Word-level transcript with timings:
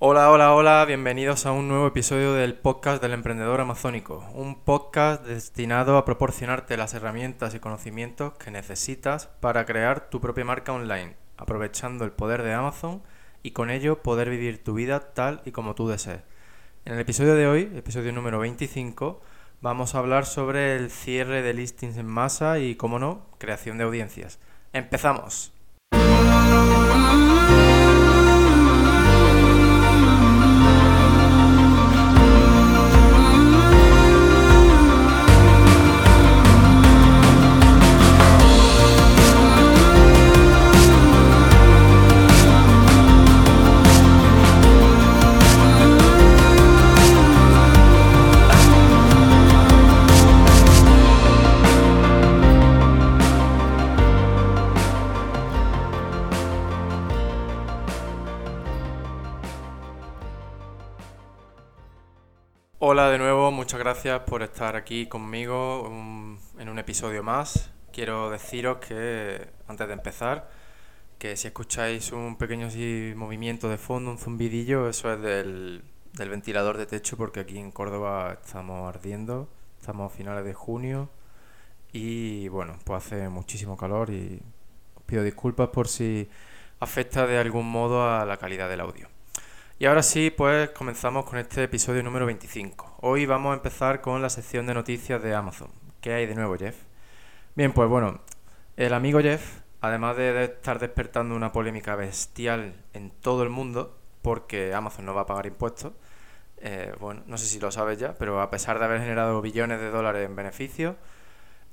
Hola, 0.00 0.30
hola, 0.30 0.54
hola, 0.54 0.84
bienvenidos 0.84 1.44
a 1.44 1.50
un 1.50 1.66
nuevo 1.66 1.88
episodio 1.88 2.32
del 2.32 2.54
podcast 2.54 3.02
del 3.02 3.14
emprendedor 3.14 3.60
amazónico, 3.60 4.24
un 4.32 4.54
podcast 4.62 5.26
destinado 5.26 5.96
a 5.96 6.04
proporcionarte 6.04 6.76
las 6.76 6.94
herramientas 6.94 7.52
y 7.56 7.58
conocimientos 7.58 8.34
que 8.34 8.52
necesitas 8.52 9.26
para 9.26 9.66
crear 9.66 10.08
tu 10.08 10.20
propia 10.20 10.44
marca 10.44 10.72
online, 10.72 11.16
aprovechando 11.36 12.04
el 12.04 12.12
poder 12.12 12.44
de 12.44 12.52
Amazon 12.54 13.02
y 13.42 13.50
con 13.50 13.70
ello 13.70 14.00
poder 14.00 14.30
vivir 14.30 14.62
tu 14.62 14.74
vida 14.74 15.14
tal 15.14 15.42
y 15.44 15.50
como 15.50 15.74
tú 15.74 15.88
desees. 15.88 16.20
En 16.84 16.92
el 16.92 17.00
episodio 17.00 17.34
de 17.34 17.48
hoy, 17.48 17.72
episodio 17.74 18.12
número 18.12 18.38
25, 18.38 19.20
vamos 19.62 19.96
a 19.96 19.98
hablar 19.98 20.26
sobre 20.26 20.76
el 20.76 20.92
cierre 20.92 21.42
de 21.42 21.54
listings 21.54 21.96
en 21.96 22.06
masa 22.06 22.60
y, 22.60 22.76
como 22.76 23.00
no, 23.00 23.26
creación 23.38 23.78
de 23.78 23.84
audiencias. 23.84 24.38
¡Empezamos! 24.72 25.52
Hola 62.80 63.10
de 63.10 63.18
nuevo, 63.18 63.50
muchas 63.50 63.80
gracias 63.80 64.20
por 64.20 64.44
estar 64.44 64.76
aquí 64.76 65.06
conmigo 65.06 65.90
en 66.60 66.68
un 66.68 66.78
episodio 66.78 67.24
más. 67.24 67.72
Quiero 67.92 68.30
deciros 68.30 68.78
que, 68.78 69.48
antes 69.66 69.88
de 69.88 69.94
empezar, 69.94 70.48
que 71.18 71.36
si 71.36 71.48
escucháis 71.48 72.12
un 72.12 72.36
pequeño 72.36 72.68
movimiento 73.16 73.68
de 73.68 73.78
fondo, 73.78 74.12
un 74.12 74.18
zumbidillo, 74.18 74.88
eso 74.88 75.12
es 75.12 75.20
del, 75.20 75.82
del 76.12 76.28
ventilador 76.28 76.76
de 76.76 76.86
techo 76.86 77.16
porque 77.16 77.40
aquí 77.40 77.58
en 77.58 77.72
Córdoba 77.72 78.38
estamos 78.40 78.88
ardiendo, 78.88 79.48
estamos 79.80 80.12
a 80.12 80.16
finales 80.16 80.44
de 80.44 80.54
junio 80.54 81.10
y 81.92 82.46
bueno, 82.46 82.78
pues 82.84 83.04
hace 83.04 83.28
muchísimo 83.28 83.76
calor 83.76 84.10
y 84.10 84.40
os 84.94 85.02
pido 85.02 85.24
disculpas 85.24 85.70
por 85.70 85.88
si 85.88 86.28
afecta 86.78 87.26
de 87.26 87.38
algún 87.38 87.68
modo 87.68 88.08
a 88.08 88.24
la 88.24 88.36
calidad 88.36 88.68
del 88.68 88.82
audio. 88.82 89.07
Y 89.80 89.86
ahora 89.86 90.02
sí, 90.02 90.32
pues 90.36 90.70
comenzamos 90.70 91.24
con 91.24 91.38
este 91.38 91.62
episodio 91.62 92.02
número 92.02 92.26
25. 92.26 92.96
Hoy 93.00 93.26
vamos 93.26 93.52
a 93.52 93.54
empezar 93.54 94.00
con 94.00 94.20
la 94.20 94.28
sección 94.28 94.66
de 94.66 94.74
noticias 94.74 95.22
de 95.22 95.36
Amazon. 95.36 95.70
¿Qué 96.00 96.12
hay 96.12 96.26
de 96.26 96.34
nuevo, 96.34 96.56
Jeff? 96.56 96.74
Bien, 97.54 97.72
pues 97.72 97.88
bueno, 97.88 98.20
el 98.76 98.92
amigo 98.92 99.20
Jeff, 99.20 99.60
además 99.80 100.16
de 100.16 100.46
estar 100.46 100.80
despertando 100.80 101.36
una 101.36 101.52
polémica 101.52 101.94
bestial 101.94 102.74
en 102.92 103.12
todo 103.12 103.44
el 103.44 103.50
mundo, 103.50 103.96
porque 104.20 104.74
Amazon 104.74 105.06
no 105.06 105.14
va 105.14 105.20
a 105.20 105.26
pagar 105.26 105.46
impuestos, 105.46 105.92
eh, 106.56 106.92
bueno, 106.98 107.22
no 107.26 107.38
sé 107.38 107.46
si 107.46 107.60
lo 107.60 107.70
sabes 107.70 108.00
ya, 108.00 108.16
pero 108.18 108.40
a 108.40 108.50
pesar 108.50 108.80
de 108.80 108.84
haber 108.84 109.00
generado 109.00 109.40
billones 109.40 109.78
de 109.78 109.90
dólares 109.90 110.26
en 110.26 110.34
beneficios, 110.34 110.96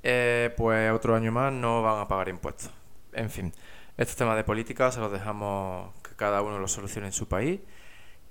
eh, 0.04 0.54
pues 0.56 0.92
otro 0.92 1.16
año 1.16 1.32
más 1.32 1.52
no 1.52 1.82
van 1.82 2.02
a 2.02 2.06
pagar 2.06 2.28
impuestos. 2.28 2.70
En 3.14 3.30
fin, 3.30 3.52
estos 3.96 4.14
temas 4.14 4.36
de 4.36 4.44
política 4.44 4.92
se 4.92 5.00
los 5.00 5.10
dejamos 5.10 5.92
que 6.04 6.14
cada 6.14 6.42
uno 6.42 6.60
los 6.60 6.70
solucione 6.70 7.08
en 7.08 7.12
su 7.12 7.26
país. 7.26 7.58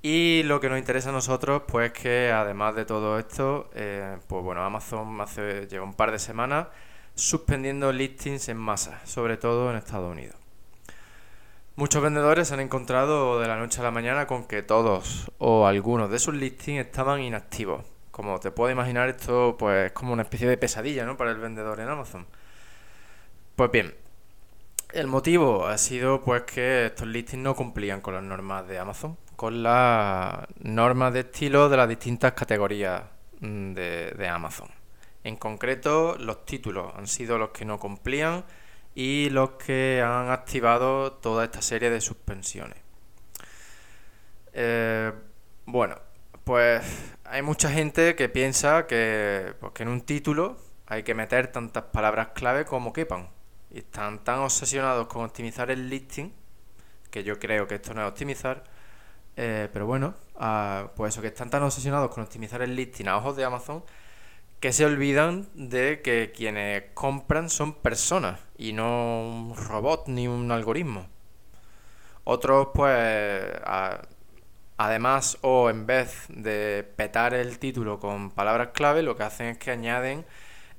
Y 0.07 0.43
lo 0.43 0.59
que 0.59 0.69
nos 0.69 0.77
interesa 0.77 1.09
a 1.09 1.13
nosotros, 1.13 1.63
pues 1.67 1.91
que 1.91 2.31
además 2.31 2.75
de 2.75 2.85
todo 2.85 3.17
esto, 3.17 3.71
eh, 3.73 4.19
pues 4.27 4.43
bueno, 4.43 4.63
Amazon 4.63 5.19
hace, 5.19 5.65
lleva 5.65 5.83
un 5.83 5.95
par 5.95 6.11
de 6.11 6.19
semanas 6.19 6.67
suspendiendo 7.15 7.91
listings 7.91 8.47
en 8.49 8.57
masa, 8.57 9.01
sobre 9.03 9.37
todo 9.37 9.71
en 9.71 9.77
Estados 9.77 10.11
Unidos. 10.11 10.35
Muchos 11.75 12.03
vendedores 12.03 12.49
se 12.49 12.53
han 12.53 12.59
encontrado 12.59 13.39
de 13.39 13.47
la 13.47 13.57
noche 13.57 13.81
a 13.81 13.83
la 13.83 13.89
mañana 13.89 14.27
con 14.27 14.43
que 14.43 14.61
todos 14.61 15.31
o 15.39 15.65
algunos 15.65 16.11
de 16.11 16.19
sus 16.19 16.35
listings 16.35 16.85
estaban 16.85 17.21
inactivos. 17.21 17.83
Como 18.11 18.39
te 18.39 18.51
puedo 18.51 18.71
imaginar, 18.71 19.09
esto 19.09 19.55
pues 19.57 19.87
es 19.87 19.91
como 19.93 20.13
una 20.13 20.21
especie 20.21 20.47
de 20.47 20.57
pesadilla 20.57 21.03
¿no? 21.07 21.17
para 21.17 21.31
el 21.31 21.37
vendedor 21.37 21.79
en 21.79 21.89
Amazon. 21.89 22.27
Pues 23.55 23.71
bien, 23.71 23.95
el 24.93 25.07
motivo 25.07 25.65
ha 25.65 25.79
sido 25.79 26.21
pues 26.21 26.43
que 26.43 26.85
estos 26.85 27.07
listings 27.07 27.41
no 27.41 27.55
cumplían 27.55 28.01
con 28.01 28.13
las 28.13 28.23
normas 28.23 28.67
de 28.67 28.77
Amazon 28.77 29.17
con 29.35 29.63
las 29.63 30.45
normas 30.59 31.13
de 31.13 31.21
estilo 31.21 31.69
de 31.69 31.77
las 31.77 31.89
distintas 31.89 32.33
categorías 32.33 33.03
mm, 33.41 33.73
de, 33.73 34.27
Amazon. 34.29 34.69
En 35.23 35.35
concreto, 35.37 36.15
los 36.19 36.45
títulos 36.45 36.93
han 36.95 37.07
sido 37.07 37.37
los 37.37 37.49
que 37.49 37.65
no 37.65 37.79
cumplían 37.79 38.45
y 38.93 39.29
los 39.29 39.51
que 39.51 40.01
han 40.05 40.29
activado 40.29 41.13
toda 41.13 41.45
esta 41.45 41.61
serie 41.61 41.89
de 41.89 42.01
suspensiones. 42.01 42.77
Eh, 44.53 45.11
bueno, 45.65 45.97
pues 46.43 46.81
hay 47.25 47.41
mucha 47.41 47.69
gente 47.71 48.15
que 48.15 48.29
piensa 48.29 48.87
que, 48.87 49.53
pues, 49.59 49.73
que 49.73 49.83
en 49.83 49.89
un 49.89 50.01
título 50.01 50.57
hay 50.87 51.03
que 51.03 51.15
meter 51.15 51.47
tantas 51.47 51.85
palabras 51.85 52.29
clave 52.35 52.65
como 52.65 52.93
quepan. 52.93 53.29
Y 53.71 53.79
están 53.79 54.23
tan 54.23 54.39
obsesionados 54.39 55.07
con 55.07 55.25
optimizar 55.25 55.71
el 55.71 55.89
listing, 55.89 56.31
que 57.09 57.23
yo 57.23 57.39
creo 57.39 57.67
que 57.67 57.75
esto 57.75 57.93
no 57.93 58.01
es 58.03 58.07
optimizar, 58.07 58.63
eh, 59.37 59.69
pero 59.73 59.85
bueno, 59.85 60.15
ah, 60.37 60.91
pues 60.95 61.13
eso, 61.13 61.21
que 61.21 61.27
están 61.27 61.49
tan 61.49 61.63
obsesionados 61.63 62.11
con 62.13 62.23
optimizar 62.23 62.61
el 62.61 62.75
listing 62.75 63.07
a 63.07 63.17
ojos 63.17 63.35
de 63.35 63.45
Amazon 63.45 63.83
que 64.59 64.73
se 64.73 64.85
olvidan 64.85 65.47
de 65.53 66.01
que 66.01 66.31
quienes 66.35 66.85
compran 66.93 67.49
son 67.49 67.73
personas 67.73 68.39
y 68.57 68.73
no 68.73 69.21
un 69.21 69.55
robot 69.55 70.07
ni 70.07 70.27
un 70.27 70.51
algoritmo. 70.51 71.07
Otros, 72.23 72.69
pues, 72.73 73.43
además 74.77 75.37
o 75.41 75.69
en 75.69 75.85
vez 75.85 76.25
de 76.29 76.83
petar 76.95 77.33
el 77.33 77.59
título 77.59 77.99
con 77.99 78.31
palabras 78.31 78.69
clave, 78.73 79.03
lo 79.03 79.15
que 79.15 79.23
hacen 79.23 79.47
es 79.47 79.57
que 79.57 79.71
añaden 79.71 80.25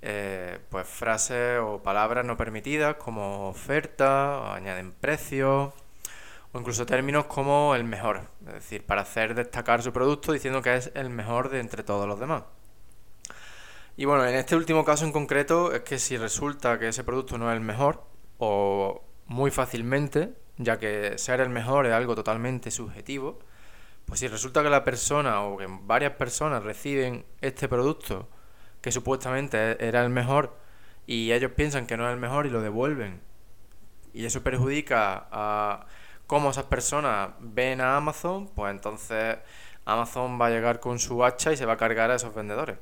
eh, 0.03 0.59
pues 0.71 0.87
frases 0.89 1.59
o 1.61 1.83
palabras 1.83 2.25
no 2.25 2.37
permitidas 2.37 2.97
como 2.97 3.49
oferta, 3.49 4.39
o 4.39 4.53
añaden 4.53 4.93
precios 4.93 5.73
incluso 6.59 6.87
términos 6.87 7.27
como 7.27 7.75
el 7.75 7.85
mejor, 7.85 8.23
es 8.47 8.55
decir, 8.55 8.85
para 8.85 9.03
hacer 9.03 9.35
destacar 9.35 9.83
su 9.83 9.93
producto 9.93 10.33
diciendo 10.33 10.63
que 10.63 10.77
es 10.77 10.91
el 10.95 11.11
mejor 11.11 11.49
de 11.49 11.61
entre 11.61 11.83
todos 11.83 12.07
los 12.07 12.19
demás. 12.19 12.45
Y 13.97 14.05
bueno, 14.05 14.27
en 14.27 14.35
este 14.35 14.57
último 14.57 14.85
caso 14.85 15.05
en 15.05 15.13
concreto 15.13 15.73
es 15.73 15.81
que 15.81 15.99
si 15.99 16.17
resulta 16.17 16.79
que 16.79 16.89
ese 16.89 17.05
producto 17.05 17.39
no 17.39 17.51
es 17.51 17.57
el 17.57 17.63
mejor, 17.63 18.05
o 18.39 19.03
muy 19.27 19.51
fácilmente, 19.51 20.35
ya 20.59 20.79
que 20.79 21.17
ser 21.19 21.41
el 21.41 21.49
mejor 21.49 21.87
es 21.87 21.93
algo 21.93 22.15
totalmente 22.15 22.71
subjetivo, 22.71 23.39
pues 24.05 24.21
si 24.21 24.29
resulta 24.29 24.63
que 24.63 24.71
la 24.71 24.85
persona 24.85 25.43
o 25.43 25.57
que 25.57 25.67
varias 25.69 26.13
personas 26.13 26.63
reciben 26.63 27.25
este 27.41 27.69
producto 27.69 28.29
que 28.81 28.93
supuestamente 28.93 29.85
era 29.85 30.03
el 30.05 30.11
mejor 30.11 30.57
y 31.07 31.33
ellos 31.33 31.53
piensan 31.53 31.87
que 31.87 31.97
no 31.97 32.07
es 32.07 32.13
el 32.13 32.21
mejor 32.21 32.47
y 32.47 32.51
lo 32.51 32.61
devuelven, 32.61 33.21
y 34.13 34.25
eso 34.25 34.43
perjudica 34.43 35.27
a 35.31 35.87
cómo 36.27 36.51
esas 36.51 36.65
personas 36.65 37.31
ven 37.41 37.81
a 37.81 37.97
Amazon, 37.97 38.49
pues 38.55 38.71
entonces 38.73 39.39
Amazon 39.85 40.41
va 40.41 40.47
a 40.47 40.51
llegar 40.51 40.81
con 40.81 40.99
su 40.99 41.25
hacha 41.25 41.53
y 41.53 41.57
se 41.57 41.67
va 41.67 41.75
a 41.75 41.77
cargar 41.77 42.11
a 42.11 42.17
esos 42.17 42.35
vendedores. 42.35 42.79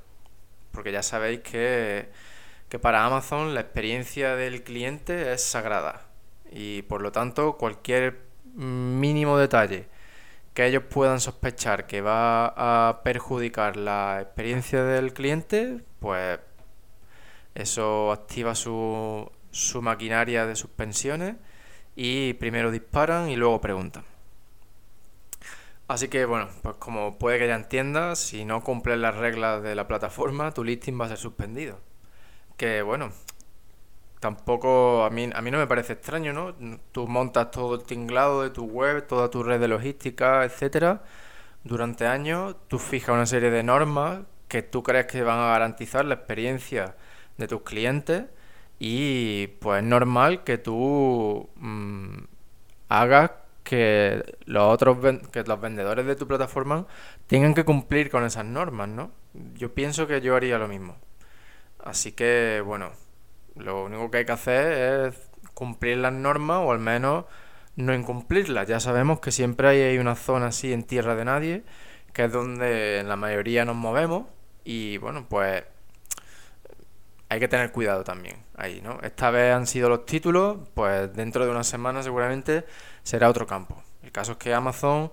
Porque 0.73 0.93
ya 0.93 1.03
sabéis 1.03 1.41
que, 1.41 2.11
que 2.69 2.79
para 2.79 3.05
Amazon 3.05 3.55
la 3.55 3.61
experiencia 3.61 4.37
del 4.37 4.65
cliente 4.65 5.33
es 5.33 5.45
sagrada. 5.45 6.03
Y 6.51 6.83
por 6.83 7.03
lo 7.03 7.13
tanto, 7.13 7.57
cualquier 7.57 8.23
mínimo 8.55 9.39
detalle 9.39 9.89
que 10.55 10.67
ellos 10.67 10.85
puedan 10.89 11.21
sospechar 11.21 11.87
que 11.87 12.01
va 12.01 12.89
a 12.89 13.03
perjudicar 13.03 13.77
la 13.77 14.21
experiencia 14.23 14.85
del 14.85 15.13
cliente, 15.13 15.81
pues 15.99 16.39
eso 17.55 18.13
activa 18.13 18.55
su, 18.55 19.31
su 19.51 19.83
maquinaria 19.83 20.47
de 20.47 20.57
suspensiones 20.57 21.37
y 21.97 22.35
primero 22.35 22.71
disparan 22.71 23.29
y 23.29 23.37
luego 23.37 23.61
preguntan. 23.61 24.05
Así 25.87 26.09
que 26.09 26.25
bueno, 26.25 26.49
pues 26.63 26.77
como 26.77 27.19
puede 27.19 27.39
que 27.39 27.47
ya 27.49 27.57
entiendas, 27.57 28.19
si 28.19 28.45
no 28.45 28.63
cumples 28.63 28.99
las 28.99 29.17
reglas 29.17 29.63
de 29.63 29.75
la 29.75 29.87
plataforma, 29.87 30.53
tu 30.53 30.65
listing 30.65 30.99
va 31.01 31.07
a 31.07 31.09
ser 31.09 31.19
suspendido. 31.19 31.79
Que 32.57 32.83
bueno, 32.83 33.13
tampoco 34.21 35.05
a 35.05 35.11
mí, 35.11 35.31
a 35.35 35.43
mí 35.43 35.51
no 35.51 35.59
me 35.59 35.67
parece 35.67 35.95
extraño, 35.95 36.33
¿no? 36.33 36.55
Tú 36.93 37.07
montas 37.07 37.51
todo 37.51 37.75
el 37.75 37.83
tinglado 37.83 38.43
de 38.43 38.51
tu 38.51 38.65
web, 38.65 39.07
toda 39.07 39.31
tu 39.31 39.43
red 39.43 39.61
de 39.61 39.69
logística, 39.69 40.45
etcétera, 40.45 41.03
durante 41.65 42.07
años, 42.07 42.57
tú 42.69 42.79
fijas 42.79 43.11
una 43.15 43.27
serie 43.27 43.51
de 43.51 43.63
normas 43.63 44.21
que 44.49 44.63
tú 44.63 44.83
crees 44.83 45.07
que 45.07 45.23
van 45.23 45.39
a 45.39 45.49
garantizar 45.49 46.05
la 46.05 46.15
experiencia 46.15 46.97
de 47.39 47.49
tus 47.49 47.63
clientes 47.63 48.25
y 48.79 49.49
pues 49.61 49.83
es 49.83 49.89
normal 49.89 50.45
que 50.45 50.59
tú 50.59 51.49
mm, 51.57 52.19
hagas 52.89 53.31
que 53.63 54.37
los 54.45 54.63
otros 54.65 54.99
que 55.33 55.43
los 55.43 55.61
vendedores 55.61 56.07
de 56.07 56.17
tu 56.17 56.29
plataforma 56.29 56.87
tengan 57.27 57.55
que 57.55 57.65
cumplir 57.65 58.11
con 58.11 58.25
esas 58.25 58.45
normas, 58.45 58.89
¿no? 58.89 59.11
Yo 59.55 59.75
pienso 59.75 60.07
que 60.07 60.21
yo 60.21 60.37
haría 60.37 60.59
lo 60.59 60.69
mismo. 60.69 60.97
Así 61.83 62.13
que, 62.13 62.63
bueno, 62.65 62.93
lo 63.57 63.85
único 63.85 64.11
que 64.11 64.19
hay 64.19 64.25
que 64.27 64.33
hacer 64.33 65.09
es 65.09 65.31
cumplir 65.55 65.99
las 65.99 66.13
normas 66.13 66.59
o 66.63 66.73
al 66.73 66.79
menos 66.79 67.27
no 67.77 67.95
incumplirlas. 67.95 68.69
Ya 68.69 68.81
sabemos 68.81 69.21
que 69.21 69.33
siempre 69.33 69.69
hay 69.69 69.99
una 69.99 70.15
zona 70.17 70.49
así 70.49 70.73
en 70.73 70.85
tierra 70.85 71.15
de 71.15 71.25
nadie, 71.25 71.65
que 72.13 72.25
es 72.25 72.33
donde 72.33 73.03
la 73.05 73.17
mayoría 73.17 73.65
nos 73.65 73.77
movemos 73.77 74.27
y 74.65 74.99
bueno, 74.99 75.27
pues 75.29 75.65
hay 77.35 77.41
que 77.41 77.49
tener 77.49 77.73
cuidado 77.73 78.05
también 78.05 78.37
ahí, 78.57 78.81
¿no? 78.81 79.01
Esta 79.03 79.31
vez 79.31 79.53
han 79.53 79.67
sido 79.67 79.89
los 79.89 80.07
títulos, 80.07 80.59
pues 80.73 81.13
dentro 81.15 81.45
de 81.45 81.51
una 81.51 81.65
semana 81.65 82.03
seguramente 82.03 82.65
será 83.03 83.29
otro 83.29 83.45
campo. 83.47 83.83
El 84.05 84.13
caso 84.13 84.33
es 84.33 84.39
que 84.39 84.55
Amazon 84.55 85.11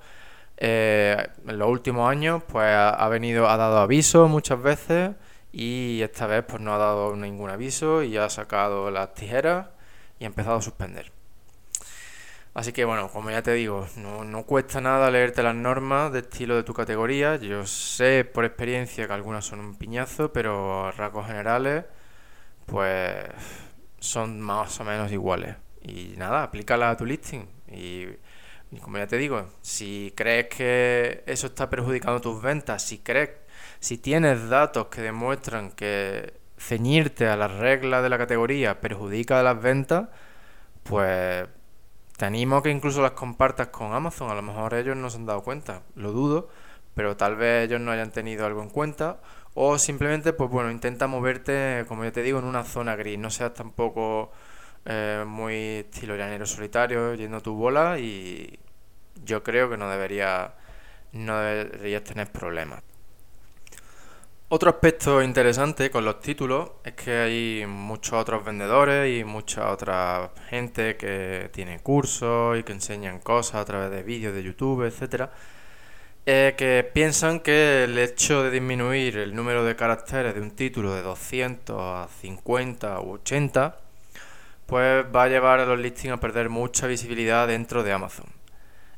eh, 0.57 1.18
en 1.47 1.57
los 1.57 1.68
últimos 1.68 2.09
años 2.09 2.44
pues 2.44 2.68
ha, 2.71 3.07
venido, 3.09 3.50
ha 3.50 3.57
dado 3.57 3.79
aviso 3.79 4.27
muchas 4.27 4.62
veces 4.62 5.12
y 5.51 6.00
esta 6.03 6.27
vez 6.27 6.45
pues 6.47 6.62
no 6.62 6.75
ha 6.75 6.77
dado 6.77 7.15
ningún 7.15 7.50
aviso 7.50 8.03
y 8.03 8.15
ha 8.18 8.29
sacado 8.29 8.91
las 8.91 9.15
tijeras 9.15 9.69
y 10.19 10.25
ha 10.25 10.27
empezado 10.27 10.57
a 10.57 10.62
suspender. 10.62 11.12
Así 12.53 12.71
que 12.74 12.85
bueno, 12.85 13.09
como 13.09 13.31
ya 13.31 13.41
te 13.41 13.53
digo, 13.53 13.88
no, 13.95 14.24
no, 14.25 14.44
cuesta 14.44 14.79
nada 14.79 15.09
leerte 15.09 15.41
las 15.41 15.56
normas 15.56 16.12
de 16.12 16.19
estilo 16.19 16.56
de 16.56 16.63
tu 16.63 16.74
categoría. 16.74 17.38
Yo 17.38 17.65
sé 17.65 18.25
por 18.25 18.45
experiencia 18.45 19.07
que 19.07 19.13
algunas 19.13 19.45
son 19.45 19.62
un 19.62 19.75
piñazo, 19.75 20.31
pero 20.33 20.85
a 20.85 20.91
rasgos 20.91 21.25
generales 21.25 21.85
pues 22.66 23.28
son 24.00 24.42
más 24.42 24.80
o 24.80 24.84
menos 24.84 25.12
iguales. 25.12 25.56
Y 25.81 26.16
nada, 26.18 26.44
aplícala 26.44 26.90
a 26.92 26.98
tu 26.98 27.06
listing. 27.06 27.48
Y, 27.72 28.08
como 28.81 28.98
ya 28.98 29.08
te 29.08 29.18
digo, 29.18 29.48
si 29.62 30.13
crees 30.16 30.48
que 30.48 31.24
eso 31.25 31.48
está 31.48 31.69
perjudicando 31.69 32.22
tus 32.22 32.42
ventas, 32.42 32.84
si 32.84 33.00
crees, 33.00 33.31
si 33.80 33.98
tienes 33.98 34.50
datos 34.50 34.88
que 34.88 35.02
demuestran 35.02 35.72
que 35.72 36.34
ceñirte 36.58 37.28
a 37.28 37.36
las 37.36 37.52
reglas 37.52 38.04
de 38.04 38.10
la 38.10 38.18
categoría 38.18 38.80
perjudica 38.81 39.42
las 39.44 39.62
ventas, 39.62 40.10
pues 40.84 41.48
te 42.18 42.25
animo 42.25 42.58
a 42.58 42.63
que 42.63 42.69
incluso 42.69 43.02
las 43.02 43.12
compartas 43.12 43.68
con 43.68 43.94
Amazon. 43.94 44.30
A 44.30 44.36
lo 44.36 44.42
mejor 44.42 44.74
ellos 44.74 44.96
no 44.96 45.10
se 45.10 45.18
han 45.18 45.25
dado 45.25 45.44
cuenta, 45.44 45.84
lo 45.96 46.12
dudo, 46.12 46.50
pero 46.94 47.18
tal 47.18 47.36
vez 47.36 47.66
ellos 47.68 47.81
no 47.81 47.92
hayan 47.92 48.12
tenido 48.12 48.46
algo 48.46 48.62
en 48.62 48.69
cuenta 48.69 49.19
o 49.53 49.77
simplemente, 49.77 50.33
pues 50.33 50.50
bueno, 50.50 50.71
intenta 50.71 51.07
moverte, 51.07 51.86
como 51.88 52.03
yo 52.03 52.12
te 52.12 52.24
digo, 52.24 52.39
en 52.39 52.45
una 52.45 52.63
zona 52.63 52.95
gris. 52.95 53.19
No 53.19 53.30
seas 53.30 53.53
tampoco 53.53 54.31
eh, 54.86 55.24
muy 55.27 55.56
estilo 55.86 56.15
llanero 56.15 56.45
solitario, 56.45 57.13
yendo 57.15 57.42
tu 57.42 57.53
bola 57.56 58.00
y 58.00 58.59
yo 59.25 59.44
creo 59.44 59.69
que 59.69 59.77
no 59.77 59.89
debería, 59.89 60.53
no 61.13 61.39
deberías 61.39 62.03
tener 62.03 62.31
problemas. 62.31 62.81
Otro 64.53 64.69
aspecto 64.69 65.21
interesante 65.21 65.89
con 65.89 66.03
los 66.03 66.19
títulos 66.19 66.71
es 66.83 66.94
que 66.94 67.12
hay 67.19 67.65
muchos 67.65 68.13
otros 68.13 68.44
vendedores 68.44 69.21
y 69.21 69.24
mucha 69.24 69.71
otra 69.71 70.31
gente 70.50 70.98
que 70.98 71.50
tiene 71.53 71.80
cursos 71.80 72.59
y 72.59 72.63
que 72.63 72.74
enseñan 72.74 73.19
cosas 73.19 73.62
a 73.62 73.65
través 73.65 73.92
de 73.92 74.03
vídeos 74.03 74.33
de 74.33 74.44
YouTube, 74.44 74.83
etcétera 74.83 75.31
eh, 76.25 76.53
que 76.56 76.89
piensan 76.94 77.39
que 77.39 77.85
el 77.85 77.97
hecho 77.97 78.44
de 78.44 78.51
disminuir 78.51 79.18
el 79.18 79.35
número 79.35 79.65
de 79.65 79.75
caracteres 79.75 80.35
de 80.35 80.41
un 80.41 80.51
título 80.51 80.94
de 80.94 81.01
200 81.01 81.77
a 81.79 82.07
50 82.21 83.01
u 83.01 83.13
80, 83.13 83.79
pues 84.68 85.06
va 85.13 85.23
a 85.23 85.27
llevar 85.27 85.59
a 85.59 85.65
los 85.65 85.79
listings 85.79 86.13
a 86.13 86.19
perder 86.19 86.50
mucha 86.50 86.88
visibilidad 86.88 87.47
dentro 87.47 87.83
de 87.83 87.91
Amazon. 87.91 88.27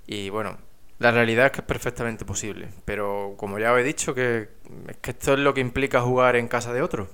Y 0.05 0.29
bueno, 0.29 0.57
la 0.99 1.11
realidad 1.11 1.47
es 1.47 1.51
que 1.53 1.61
es 1.61 1.65
perfectamente 1.65 2.25
posible, 2.25 2.69
pero 2.85 3.35
como 3.37 3.57
ya 3.57 3.73
os 3.73 3.79
he 3.79 3.83
dicho, 3.83 4.13
que, 4.13 4.49
es 4.89 4.97
que 4.97 5.11
esto 5.11 5.33
es 5.33 5.39
lo 5.39 5.53
que 5.53 5.61
implica 5.61 6.01
jugar 6.01 6.35
en 6.35 6.47
casa 6.47 6.73
de 6.73 6.81
otro. 6.81 7.09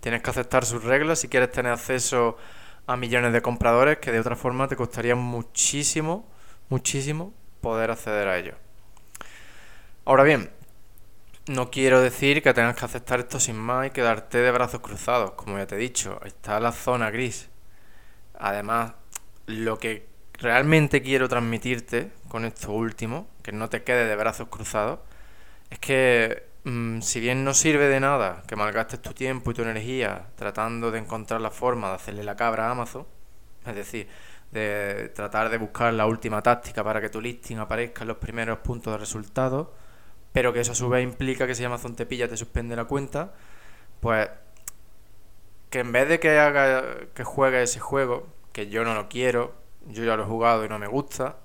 Tienes 0.00 0.22
que 0.22 0.30
aceptar 0.30 0.64
sus 0.66 0.84
reglas 0.84 1.20
si 1.20 1.28
quieres 1.28 1.50
tener 1.50 1.72
acceso 1.72 2.36
a 2.86 2.96
millones 2.96 3.32
de 3.32 3.42
compradores 3.42 3.98
que 3.98 4.12
de 4.12 4.20
otra 4.20 4.36
forma 4.36 4.68
te 4.68 4.76
costaría 4.76 5.16
muchísimo, 5.16 6.28
muchísimo 6.68 7.34
poder 7.60 7.90
acceder 7.90 8.28
a 8.28 8.38
ellos. 8.38 8.65
Ahora 10.08 10.22
bien, 10.22 10.50
no 11.48 11.68
quiero 11.72 12.00
decir 12.00 12.40
que 12.40 12.54
tengas 12.54 12.76
que 12.76 12.84
aceptar 12.84 13.18
esto 13.18 13.40
sin 13.40 13.56
más 13.56 13.88
y 13.88 13.90
quedarte 13.90 14.38
de 14.38 14.52
brazos 14.52 14.80
cruzados, 14.80 15.32
como 15.32 15.58
ya 15.58 15.66
te 15.66 15.74
he 15.74 15.78
dicho, 15.78 16.20
está 16.24 16.60
la 16.60 16.70
zona 16.70 17.10
gris. 17.10 17.48
Además, 18.38 18.92
lo 19.46 19.80
que 19.80 20.06
realmente 20.34 21.02
quiero 21.02 21.28
transmitirte 21.28 22.12
con 22.28 22.44
esto 22.44 22.70
último, 22.70 23.28
que 23.42 23.50
no 23.50 23.68
te 23.68 23.82
quede 23.82 24.04
de 24.06 24.14
brazos 24.14 24.46
cruzados, 24.48 25.00
es 25.70 25.80
que 25.80 26.44
mm, 26.62 27.00
si 27.00 27.18
bien 27.18 27.42
no 27.44 27.52
sirve 27.52 27.88
de 27.88 27.98
nada 27.98 28.44
que 28.46 28.54
malgastes 28.54 29.02
tu 29.02 29.12
tiempo 29.12 29.50
y 29.50 29.54
tu 29.54 29.62
energía 29.62 30.28
tratando 30.36 30.92
de 30.92 31.00
encontrar 31.00 31.40
la 31.40 31.50
forma 31.50 31.88
de 31.88 31.94
hacerle 31.96 32.22
la 32.22 32.36
cabra 32.36 32.68
a 32.68 32.70
Amazon, 32.70 33.06
es 33.66 33.74
decir, 33.74 34.08
de 34.52 35.10
tratar 35.16 35.50
de 35.50 35.58
buscar 35.58 35.92
la 35.94 36.06
última 36.06 36.42
táctica 36.42 36.84
para 36.84 37.00
que 37.00 37.08
tu 37.08 37.20
listing 37.20 37.58
aparezca 37.58 38.02
en 38.02 38.08
los 38.08 38.18
primeros 38.18 38.58
puntos 38.60 38.92
de 38.92 38.98
resultados, 38.98 39.66
pero 40.36 40.52
que 40.52 40.60
eso 40.60 40.72
a 40.72 40.74
su 40.74 40.90
vez 40.90 41.02
implica 41.02 41.46
que 41.46 41.54
si 41.54 41.64
Amazon 41.64 41.96
te 41.96 42.04
pilla 42.04 42.28
te 42.28 42.36
suspende 42.36 42.76
la 42.76 42.84
cuenta, 42.84 43.32
pues 44.00 44.28
que 45.70 45.78
en 45.78 45.92
vez 45.92 46.10
de 46.10 46.20
que 46.20 46.38
haga 46.38 47.06
que 47.14 47.24
juegue 47.24 47.62
ese 47.62 47.80
juego, 47.80 48.26
que 48.52 48.68
yo 48.68 48.84
no 48.84 48.92
lo 48.92 49.08
quiero, 49.08 49.54
yo 49.86 50.04
ya 50.04 50.14
lo 50.14 50.24
he 50.24 50.26
jugado 50.26 50.62
y 50.62 50.68
no 50.68 50.78
me 50.78 50.88
gusta, 50.88 51.36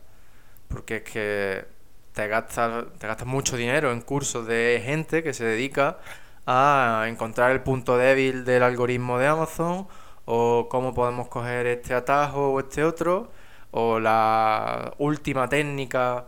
porque 0.68 0.98
es 0.98 1.04
que 1.04 1.66
te 2.12 2.28
gastas, 2.28 2.84
te 3.00 3.08
gastas 3.08 3.26
mucho 3.28 3.56
dinero 3.56 3.94
en 3.94 4.02
cursos 4.02 4.46
de 4.46 4.82
gente 4.84 5.24
que 5.24 5.34
se 5.34 5.46
dedica 5.46 6.00
a 6.46 7.06
encontrar 7.08 7.52
el 7.52 7.62
punto 7.62 7.98
débil 7.98 8.44
del 8.44 8.62
algoritmo 8.62 9.20
de 9.20 9.28
Amazon 9.28 9.88
o 10.26 10.68
cómo 10.70 10.94
podemos 10.94 11.30
coger 11.30 11.66
este 11.66 11.94
atajo 11.94 12.52
o 12.52 12.60
este 12.60 12.84
otro 12.84 13.32
o 13.72 14.02
la 14.02 14.94
última 14.98 15.48
técnica 15.48 16.26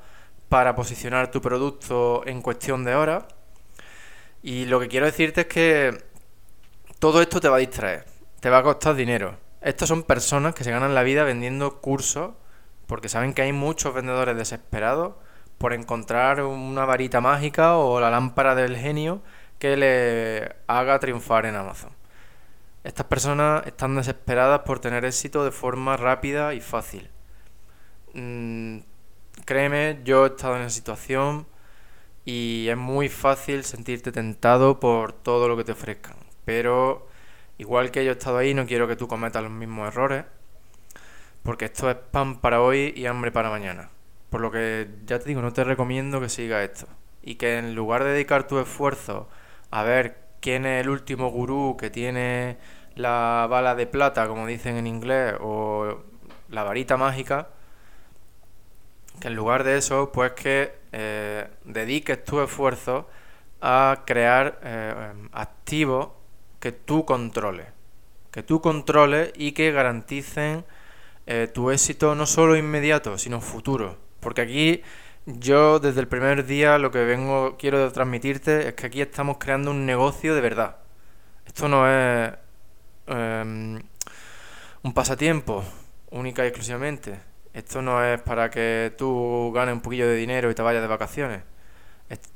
para 0.53 0.75
posicionar 0.75 1.31
tu 1.31 1.41
producto 1.41 2.21
en 2.27 2.43
cuestión 2.43 2.83
de 2.83 2.93
horas. 2.93 3.23
Y 4.43 4.65
lo 4.65 4.79
que 4.79 4.87
quiero 4.87 5.07
decirte 5.07 5.41
es 5.41 5.47
que 5.47 6.03
todo 6.99 7.23
esto 7.23 7.41
te 7.41 7.49
va 7.49 7.55
a 7.55 7.59
distraer, 7.59 8.05
te 8.39 8.51
va 8.51 8.59
a 8.59 8.61
costar 8.61 8.93
dinero. 8.93 9.35
Estas 9.61 9.89
son 9.89 10.03
personas 10.03 10.53
que 10.53 10.63
se 10.63 10.69
ganan 10.69 10.93
la 10.93 11.01
vida 11.01 11.23
vendiendo 11.23 11.81
cursos 11.81 12.33
porque 12.85 13.09
saben 13.09 13.33
que 13.33 13.41
hay 13.41 13.51
muchos 13.51 13.95
vendedores 13.95 14.37
desesperados 14.37 15.15
por 15.57 15.73
encontrar 15.73 16.43
una 16.43 16.85
varita 16.85 17.19
mágica 17.19 17.77
o 17.77 17.99
la 17.99 18.11
lámpara 18.11 18.53
del 18.53 18.77
genio 18.77 19.23
que 19.57 19.75
le 19.75 20.55
haga 20.67 20.99
triunfar 20.99 21.47
en 21.47 21.55
Amazon. 21.55 21.93
Estas 22.83 23.07
personas 23.07 23.65
están 23.65 23.95
desesperadas 23.95 24.59
por 24.59 24.77
tener 24.77 25.03
éxito 25.03 25.43
de 25.45 25.51
forma 25.51 25.97
rápida 25.97 26.53
y 26.53 26.61
fácil. 26.61 27.09
Mm, 28.13 28.81
Créeme, 29.45 29.99
yo 30.05 30.25
he 30.25 30.29
estado 30.29 30.55
en 30.55 30.61
esa 30.61 30.69
situación 30.69 31.45
y 32.23 32.67
es 32.69 32.77
muy 32.77 33.09
fácil 33.09 33.65
sentirte 33.65 34.13
tentado 34.13 34.79
por 34.79 35.11
todo 35.11 35.49
lo 35.49 35.57
que 35.57 35.65
te 35.65 35.73
ofrezcan. 35.73 36.15
Pero 36.45 37.07
igual 37.57 37.91
que 37.91 38.05
yo 38.05 38.11
he 38.11 38.13
estado 38.13 38.37
ahí, 38.37 38.53
no 38.53 38.65
quiero 38.65 38.87
que 38.87 38.95
tú 38.95 39.07
cometas 39.07 39.43
los 39.43 39.51
mismos 39.51 39.89
errores, 39.89 40.23
porque 41.43 41.65
esto 41.65 41.89
es 41.89 41.97
pan 41.97 42.39
para 42.39 42.61
hoy 42.61 42.93
y 42.95 43.05
hambre 43.05 43.31
para 43.31 43.49
mañana. 43.49 43.89
Por 44.29 44.41
lo 44.41 44.49
que 44.51 44.87
ya 45.05 45.19
te 45.19 45.25
digo, 45.25 45.41
no 45.41 45.53
te 45.53 45.63
recomiendo 45.65 46.21
que 46.21 46.29
sigas 46.29 46.63
esto. 46.63 46.87
Y 47.21 47.35
que 47.35 47.57
en 47.57 47.75
lugar 47.75 48.03
de 48.03 48.11
dedicar 48.11 48.47
tu 48.47 48.59
esfuerzo 48.59 49.29
a 49.71 49.83
ver 49.83 50.17
quién 50.39 50.65
es 50.65 50.81
el 50.83 50.89
último 50.89 51.29
gurú 51.29 51.77
que 51.77 51.89
tiene 51.89 52.57
la 52.95 53.47
bala 53.49 53.75
de 53.75 53.87
plata, 53.87 54.27
como 54.27 54.47
dicen 54.47 54.77
en 54.77 54.87
inglés, 54.87 55.35
o 55.41 56.03
la 56.49 56.63
varita 56.63 56.97
mágica, 56.97 57.49
que 59.19 59.27
en 59.27 59.35
lugar 59.35 59.63
de 59.63 59.77
eso, 59.77 60.11
pues 60.11 60.33
que 60.33 60.73
eh, 60.91 61.47
dediques 61.65 62.23
tu 62.23 62.41
esfuerzo 62.41 63.09
a 63.61 64.03
crear 64.05 64.59
eh, 64.63 65.13
activos 65.31 66.09
que 66.59 66.71
tú 66.71 67.05
controles, 67.05 67.67
que 68.31 68.43
tú 68.43 68.61
controles 68.61 69.31
y 69.35 69.53
que 69.53 69.71
garanticen 69.71 70.65
eh, 71.25 71.49
tu 71.53 71.71
éxito 71.71 72.15
no 72.15 72.25
solo 72.25 72.57
inmediato, 72.57 73.17
sino 73.17 73.41
futuro. 73.41 73.97
Porque 74.19 74.41
aquí 74.41 74.81
yo 75.25 75.79
desde 75.79 76.01
el 76.01 76.07
primer 76.07 76.45
día 76.45 76.77
lo 76.77 76.91
que 76.91 77.03
vengo, 77.05 77.55
quiero 77.57 77.91
transmitirte 77.91 78.67
es 78.69 78.73
que 78.73 78.87
aquí 78.87 79.01
estamos 79.01 79.37
creando 79.39 79.71
un 79.71 79.85
negocio 79.85 80.35
de 80.35 80.41
verdad. 80.41 80.77
Esto 81.45 81.67
no 81.67 81.89
es 81.89 82.33
em, 83.07 83.81
un 84.83 84.93
pasatiempo 84.93 85.63
única 86.11 86.43
y 86.43 86.47
exclusivamente 86.47 87.32
esto 87.53 87.81
no 87.81 88.03
es 88.03 88.19
para 88.21 88.49
que 88.49 88.93
tú 88.97 89.51
ganes 89.53 89.73
un 89.73 89.81
poquillo 89.81 90.07
de 90.07 90.15
dinero 90.15 90.49
y 90.49 90.55
te 90.55 90.61
vayas 90.61 90.81
de 90.81 90.87
vacaciones. 90.87 91.43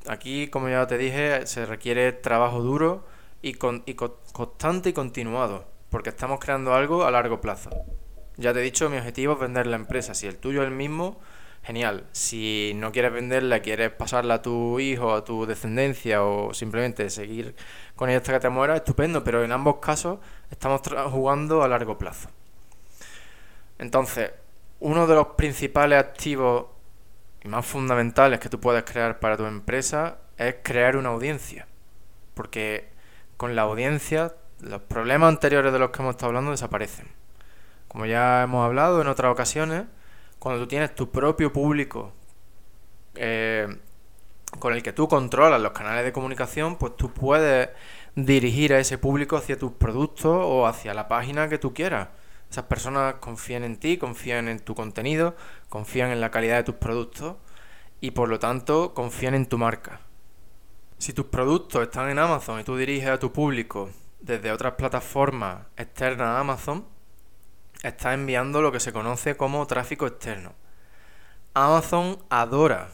Aquí, 0.07 0.47
como 0.47 0.69
ya 0.69 0.87
te 0.87 0.97
dije, 0.97 1.45
se 1.47 1.65
requiere 1.65 2.11
trabajo 2.11 2.61
duro 2.61 3.05
y, 3.41 3.53
constante 3.53 4.89
y 4.89 4.93
continuado, 4.93 5.65
porque 5.89 6.09
estamos 6.09 6.39
creando 6.39 6.73
algo 6.73 7.03
a 7.03 7.11
largo 7.11 7.41
plazo. 7.41 7.69
Ya 8.37 8.53
te 8.53 8.59
he 8.59 8.63
dicho, 8.63 8.89
mi 8.89 8.97
objetivo 8.97 9.33
es 9.33 9.39
vender 9.39 9.67
la 9.67 9.75
empresa. 9.75 10.13
Si 10.13 10.27
el 10.27 10.37
tuyo 10.37 10.61
es 10.61 10.67
el 10.67 10.73
mismo, 10.73 11.19
genial. 11.63 12.05
Si 12.11 12.73
no 12.75 12.91
quieres 12.91 13.11
venderla, 13.11 13.61
quieres 13.61 13.91
pasarla 13.91 14.35
a 14.35 14.41
tu 14.41 14.79
hijo, 14.79 15.13
a 15.13 15.23
tu 15.23 15.45
descendencia 15.45 16.23
o 16.23 16.53
simplemente 16.53 17.09
seguir 17.09 17.55
con 17.95 18.09
ella 18.09 18.19
hasta 18.19 18.33
que 18.33 18.39
te 18.39 18.49
mueras, 18.49 18.77
estupendo, 18.77 19.23
pero 19.23 19.43
en 19.43 19.51
ambos 19.51 19.77
casos 19.77 20.19
estamos 20.51 20.81
jugando 21.11 21.63
a 21.63 21.67
largo 21.67 21.97
plazo. 21.97 22.29
Entonces, 23.79 24.31
uno 24.79 25.07
de 25.07 25.15
los 25.15 25.27
principales 25.29 25.99
activos 25.99 26.67
y 27.43 27.47
más 27.47 27.65
fundamentales 27.65 28.39
que 28.39 28.49
tú 28.49 28.59
puedes 28.59 28.83
crear 28.83 29.19
para 29.19 29.37
tu 29.37 29.45
empresa 29.45 30.17
es 30.37 30.57
crear 30.63 30.97
una 30.97 31.09
audiencia. 31.09 31.67
Porque 32.33 32.89
con 33.37 33.55
la 33.55 33.63
audiencia 33.63 34.33
los 34.59 34.81
problemas 34.81 35.29
anteriores 35.29 35.71
de 35.71 35.79
los 35.79 35.91
que 35.91 36.01
hemos 36.01 36.15
estado 36.15 36.27
hablando 36.27 36.51
desaparecen. 36.51 37.07
Como 37.87 38.05
ya 38.05 38.43
hemos 38.43 38.65
hablado 38.65 39.01
en 39.01 39.07
otras 39.07 39.31
ocasiones, 39.31 39.85
cuando 40.39 40.61
tú 40.61 40.67
tienes 40.67 40.93
tu 40.93 41.09
propio 41.09 41.51
público 41.53 42.13
eh, 43.15 43.67
con 44.59 44.73
el 44.73 44.83
que 44.83 44.93
tú 44.93 45.07
controlas 45.07 45.61
los 45.61 45.71
canales 45.71 46.03
de 46.03 46.13
comunicación, 46.13 46.77
pues 46.77 46.95
tú 46.95 47.13
puedes 47.13 47.69
dirigir 48.15 48.73
a 48.73 48.79
ese 48.79 48.97
público 48.97 49.37
hacia 49.37 49.57
tus 49.57 49.73
productos 49.73 50.37
o 50.43 50.65
hacia 50.67 50.93
la 50.93 51.07
página 51.07 51.49
que 51.49 51.57
tú 51.57 51.73
quieras. 51.73 52.09
Esas 52.49 52.65
personas 52.65 53.15
confían 53.15 53.63
en 53.63 53.77
ti, 53.77 53.97
confían 53.97 54.47
en 54.47 54.59
tu 54.59 54.75
contenido, 54.75 55.35
confían 55.69 56.11
en 56.11 56.21
la 56.21 56.31
calidad 56.31 56.57
de 56.57 56.63
tus 56.63 56.75
productos 56.75 57.35
y 57.99 58.11
por 58.11 58.29
lo 58.29 58.39
tanto 58.39 58.93
confían 58.93 59.35
en 59.35 59.47
tu 59.47 59.57
marca. 59.57 60.01
Si 60.97 61.13
tus 61.13 61.25
productos 61.25 61.83
están 61.83 62.09
en 62.09 62.19
Amazon 62.19 62.59
y 62.59 62.63
tú 62.63 62.77
diriges 62.77 63.09
a 63.09 63.19
tu 63.19 63.31
público 63.31 63.89
desde 64.19 64.51
otras 64.51 64.73
plataformas 64.73 65.67
externas 65.75 66.27
a 66.27 66.39
Amazon, 66.39 66.85
estás 67.83 68.13
enviando 68.13 68.61
lo 68.61 68.71
que 68.71 68.79
se 68.79 68.93
conoce 68.93 69.37
como 69.37 69.67
tráfico 69.67 70.07
externo. 70.07 70.53
Amazon 71.53 72.17
adora, 72.29 72.89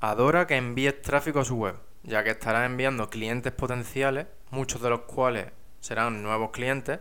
adora 0.00 0.46
que 0.46 0.56
envíes 0.56 1.02
tráfico 1.02 1.40
a 1.40 1.44
su 1.44 1.56
web, 1.56 1.76
ya 2.02 2.22
que 2.22 2.30
estarás 2.30 2.66
enviando 2.66 3.10
clientes 3.10 3.52
potenciales, 3.52 4.26
muchos 4.50 4.80
de 4.82 4.90
los 4.90 5.00
cuales 5.00 5.46
serán 5.80 6.22
nuevos 6.22 6.50
clientes, 6.50 7.00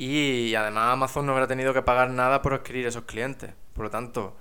y 0.00 0.54
además 0.54 0.94
Amazon 0.94 1.26
no 1.26 1.32
habrá 1.32 1.46
tenido 1.46 1.74
que 1.74 1.82
pagar 1.82 2.08
nada 2.08 2.40
por 2.40 2.54
adquirir 2.54 2.86
esos 2.86 3.04
clientes. 3.04 3.52
Por 3.74 3.84
lo 3.84 3.90
tanto, 3.90 4.34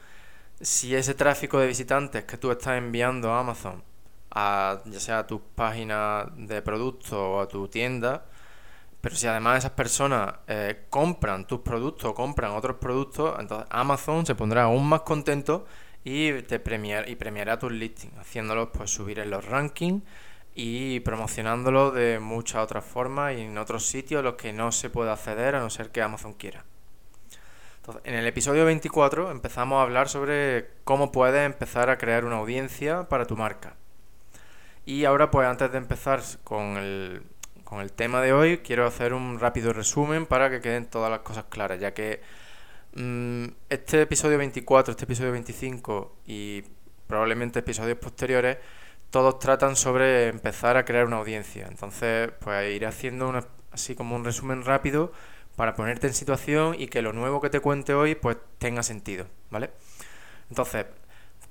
si 0.62 0.96
ese 0.96 1.14
tráfico 1.16 1.60
de 1.60 1.68
visitantes 1.68 2.24
que 2.24 2.38
tú 2.38 2.50
estás 2.50 2.78
enviando 2.78 3.34
a 3.34 3.42
Amazon, 3.42 3.84
a, 4.32 4.82
ya 4.86 5.00
sea 5.02 5.20
a 5.20 5.28
tus 5.28 5.42
páginas 5.56 6.28
de 6.38 6.62
productos 6.62 7.12
o 7.12 7.42
a 7.42 7.50
tu 7.50 7.68
tienda, 7.68 8.26
pero 9.02 9.18
si 9.18 9.28
además 9.28 9.60
esas 9.60 9.72
personas 9.72 10.34
eh, 10.48 10.86
compran 10.90 11.46
tus 11.46 11.60
productos 11.60 12.06
o 12.06 12.14
compran 12.16 12.52
otros 12.52 12.78
productos, 12.78 13.38
entonces 13.38 13.68
Amazon 13.70 14.26
se 14.26 14.36
pondrá 14.36 14.64
aún 14.64 14.88
más 14.88 15.02
contento 15.02 15.66
y 16.06 16.42
te 16.44 16.60
premiar, 16.60 17.10
y 17.10 17.18
premiará 17.18 17.60
tus 17.60 17.74
listings, 17.74 18.18
haciéndolos 18.18 18.70
pues 18.74 18.92
subir 18.92 19.20
en 19.20 19.30
los 19.30 19.44
rankings 19.44 20.04
y 20.62 21.00
promocionándolos 21.00 21.94
de 21.94 22.20
muchas 22.20 22.62
otras 22.62 22.84
formas 22.84 23.34
y 23.34 23.44
en 23.44 23.58
otros 23.58 23.86
sitios 23.86 24.20
a 24.20 24.24
los 24.24 24.34
que 24.34 24.52
no 24.52 24.74
se 24.74 24.90
puede 24.90 25.10
acceder 25.10 25.56
a 25.56 25.62
no 25.62 25.70
ser 25.70 25.90
que 25.90 26.02
Amazon 26.02 26.34
quiera. 26.34 26.66
En 28.04 28.14
el 28.14 28.28
episodio 28.28 28.66
24 28.66 29.32
empezamos 29.32 29.80
a 29.80 29.84
hablar 29.84 30.10
sobre 30.10 30.72
cómo 30.84 31.14
puedes 31.14 31.46
empezar 31.46 31.90
a 31.90 31.98
crear 31.98 32.26
una 32.26 32.40
audiencia 32.40 33.08
para 33.08 33.26
tu 33.26 33.38
marca. 33.38 33.78
Y 34.86 35.06
ahora 35.06 35.32
pues 35.32 35.48
antes 35.48 35.72
de 35.72 35.78
empezar 35.78 36.20
con 36.44 36.76
el, 36.76 37.24
con 37.64 37.80
el 37.80 37.94
tema 37.94 38.22
de 38.22 38.34
hoy, 38.34 38.58
quiero 38.58 38.86
hacer 38.86 39.14
un 39.14 39.40
rápido 39.40 39.72
resumen 39.72 40.26
para 40.26 40.50
que 40.50 40.60
queden 40.60 40.88
todas 40.88 41.10
las 41.10 41.22
cosas 41.22 41.46
claras, 41.48 41.80
ya 41.80 41.94
que 41.94 42.22
mm, 42.96 43.46
este 43.70 44.02
episodio 44.02 44.38
24, 44.38 44.92
este 44.92 45.06
episodio 45.06 45.32
25 45.32 46.18
y 46.26 46.66
probablemente 47.08 47.60
episodios 47.60 47.98
posteriores, 47.98 48.58
todos 49.12 49.40
tratan 49.40 49.76
sobre 49.76 50.28
empezar 50.28 50.78
a 50.78 50.86
crear 50.86 51.06
una 51.06 51.18
audiencia. 51.18 51.68
Entonces, 51.68 52.32
pues 52.40 52.76
iré 52.76 52.86
haciendo 52.86 53.28
una, 53.28 53.46
así 53.72 53.96
como 53.96 54.16
un 54.16 54.24
resumen 54.24 54.64
rápido 54.64 55.12
para 55.56 55.76
ponerte 55.76 56.08
en 56.08 56.14
situación 56.14 56.76
y 56.80 56.88
que 56.88 57.02
lo 57.02 57.14
nuevo 57.14 57.42
que 57.42 57.50
te 57.50 57.60
cuente 57.60 57.94
hoy 57.94 58.16
pues 58.16 58.38
tenga 58.60 58.84
sentido, 58.84 59.26
¿vale? 59.50 59.72
Entonces, 60.50 60.86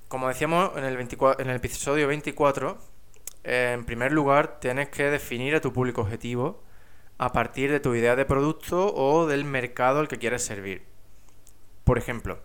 como 0.08 0.28
decíamos 0.28 0.70
en 0.76 0.84
el, 0.84 0.96
24, 0.96 1.42
en 1.42 1.50
el 1.50 1.56
episodio 1.56 2.08
24, 2.08 2.78
en 3.44 3.84
primer 3.84 4.12
lugar, 4.12 4.60
tienes 4.60 4.88
que 4.88 5.04
definir 5.04 5.54
a 5.54 5.60
tu 5.60 5.72
público 5.72 6.00
objetivo 6.00 6.62
a 7.18 7.32
partir 7.32 7.70
de 7.70 7.80
tu 7.80 7.94
idea 7.94 8.16
de 8.16 8.24
producto 8.24 8.94
o 8.94 9.26
del 9.26 9.44
mercado 9.44 10.00
al 10.00 10.08
que 10.08 10.18
quieres 10.18 10.44
servir. 10.44 10.86
Por 11.84 11.98
ejemplo, 11.98 12.40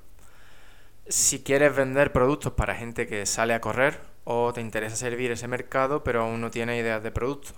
si 1.08 1.44
quieres 1.44 1.76
vender 1.76 2.12
productos 2.12 2.54
para 2.54 2.76
gente 2.76 3.08
que 3.08 3.26
sale 3.26 3.54
a 3.54 3.62
correr 3.62 4.13
o 4.24 4.54
te 4.54 4.62
interesa 4.62 4.96
servir 4.96 5.32
ese 5.32 5.48
mercado 5.48 6.04
pero 6.04 6.22
aún 6.22 6.42
no 6.42 6.52
tienes 6.52 6.80
ideas 6.80 7.04
de 7.04 7.12
producto, 7.12 7.52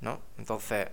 ¿no? 0.00 0.20
Entonces, 0.38 0.88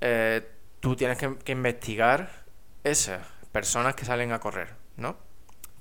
eh, 0.00 0.46
tú 0.80 0.96
tienes 0.96 1.18
que, 1.18 1.36
que, 1.38 1.52
investigar 1.52 2.44
esas 2.84 3.26
personas 3.52 3.94
que 3.94 4.04
salen 4.04 4.32
a 4.32 4.40
correr, 4.40 4.74
¿no? 4.96 5.16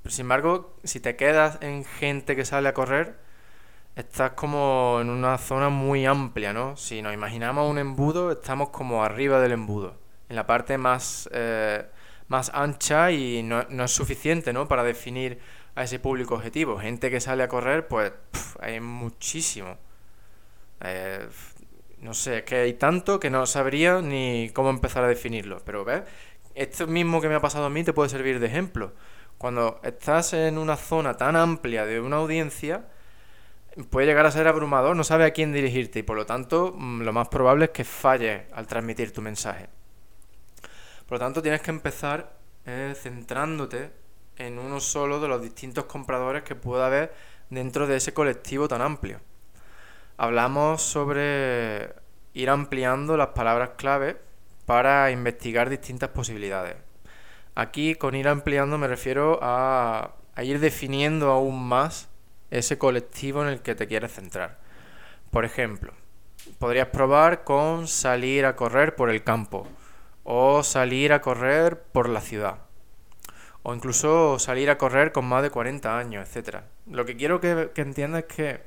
Sin 0.07 0.23
embargo, 0.23 0.77
si 0.83 0.99
te 0.99 1.15
quedas 1.15 1.57
en 1.61 1.83
gente 1.83 2.35
que 2.35 2.45
sale 2.45 2.69
a 2.69 2.73
correr, 2.73 3.17
estás 3.95 4.31
como 4.31 4.99
en 5.01 5.09
una 5.09 5.37
zona 5.37 5.69
muy 5.69 6.05
amplia, 6.05 6.53
¿no? 6.53 6.75
Si 6.75 7.01
nos 7.01 7.13
imaginamos 7.13 7.69
un 7.69 7.77
embudo, 7.77 8.31
estamos 8.31 8.69
como 8.69 9.03
arriba 9.03 9.39
del 9.39 9.53
embudo, 9.53 9.97
en 10.29 10.35
la 10.35 10.45
parte 10.45 10.77
más, 10.77 11.29
eh, 11.31 11.85
más 12.27 12.51
ancha 12.53 13.11
y 13.11 13.41
no, 13.43 13.61
es 13.61 13.91
suficiente, 13.91 14.53
¿no? 14.53 14.67
Para 14.67 14.83
definir 14.83 15.39
a 15.75 15.83
ese 15.83 15.99
público 15.99 16.35
objetivo. 16.35 16.79
Gente 16.79 17.11
que 17.11 17.19
sale 17.19 17.43
a 17.43 17.47
correr, 17.47 17.87
pues 17.87 18.13
hay 18.59 18.79
muchísimo. 18.79 19.77
Eh, 20.81 21.27
no 21.99 22.13
sé, 22.13 22.39
es 22.39 22.43
que 22.43 22.55
hay 22.55 22.73
tanto 22.73 23.19
que 23.19 23.29
no 23.29 23.45
sabría 23.45 24.01
ni 24.01 24.51
cómo 24.53 24.69
empezar 24.69 25.03
a 25.03 25.07
definirlo. 25.07 25.61
Pero 25.65 25.83
ves, 25.85 26.03
esto 26.55 26.87
mismo 26.87 27.21
que 27.21 27.29
me 27.29 27.35
ha 27.35 27.41
pasado 27.41 27.65
a 27.65 27.69
mí 27.69 27.83
te 27.83 27.93
puede 27.93 28.09
servir 28.09 28.39
de 28.39 28.47
ejemplo. 28.47 28.93
Cuando 29.37 29.79
estás 29.83 30.33
en 30.33 30.57
una 30.57 30.77
zona 30.77 31.15
tan 31.15 31.35
amplia 31.35 31.85
de 31.85 31.99
una 31.99 32.17
audiencia, 32.17 32.85
puede 33.89 34.07
llegar 34.07 34.25
a 34.25 34.31
ser 34.31 34.47
abrumador, 34.47 34.95
no 34.95 35.03
sabe 35.03 35.25
a 35.25 35.31
quién 35.31 35.51
dirigirte 35.51 35.99
y 35.99 36.03
por 36.03 36.15
lo 36.15 36.25
tanto 36.25 36.73
mm, 36.77 37.01
lo 37.01 37.11
más 37.11 37.27
probable 37.27 37.65
es 37.65 37.71
que 37.71 37.83
falles 37.83 38.43
al 38.53 38.67
transmitir 38.67 39.11
tu 39.11 39.21
mensaje. 39.21 39.67
Por 41.07 41.17
lo 41.17 41.19
tanto 41.19 41.41
tienes 41.41 41.61
que 41.61 41.71
empezar 41.71 42.37
eh, 42.65 42.93
centrándote 42.95 43.91
en 44.37 44.59
uno 44.59 44.79
solo 44.79 45.19
de 45.19 45.27
los 45.27 45.41
distintos 45.41 45.85
compradores 45.85 46.43
que 46.43 46.55
pueda 46.55 46.87
haber 46.87 47.13
dentro 47.49 47.87
de 47.87 47.97
ese 47.97 48.13
colectivo 48.13 48.67
tan 48.67 48.81
amplio. 48.81 49.19
Hablamos 50.17 50.81
sobre 50.81 51.93
ir 52.33 52.49
ampliando 52.49 53.17
las 53.17 53.29
palabras 53.29 53.71
clave 53.77 54.17
para 54.65 55.11
investigar 55.11 55.69
distintas 55.69 56.09
posibilidades. 56.09 56.75
Aquí 57.55 57.95
con 57.95 58.15
ir 58.15 58.27
ampliando 58.27 58.77
me 58.77 58.87
refiero 58.87 59.39
a 59.41 60.15
ir 60.41 60.59
definiendo 60.59 61.31
aún 61.31 61.67
más 61.67 62.09
ese 62.51 62.77
colectivo 62.77 63.41
en 63.43 63.49
el 63.49 63.61
que 63.61 63.75
te 63.75 63.87
quieres 63.87 64.13
centrar. 64.13 64.59
Por 65.31 65.45
ejemplo, 65.45 65.93
podrías 66.59 66.89
probar 66.89 67.43
con 67.43 67.87
salir 67.87 68.45
a 68.45 68.55
correr 68.55 68.95
por 68.95 69.09
el 69.09 69.23
campo 69.23 69.67
o 70.23 70.63
salir 70.63 71.13
a 71.13 71.21
correr 71.21 71.81
por 71.81 72.09
la 72.09 72.21
ciudad 72.21 72.64
o 73.67 73.73
incluso 73.73 74.37
salir 74.37 74.69
a 74.69 74.77
correr 74.77 75.11
con 75.11 75.25
más 75.25 75.41
de 75.41 75.49
40 75.49 75.97
años, 75.97 76.29
etc. 76.29 76.57
Lo 76.85 77.03
que 77.03 77.17
quiero 77.17 77.41
que, 77.41 77.71
entiendas 77.77 78.25
es 78.27 78.35
que 78.35 78.59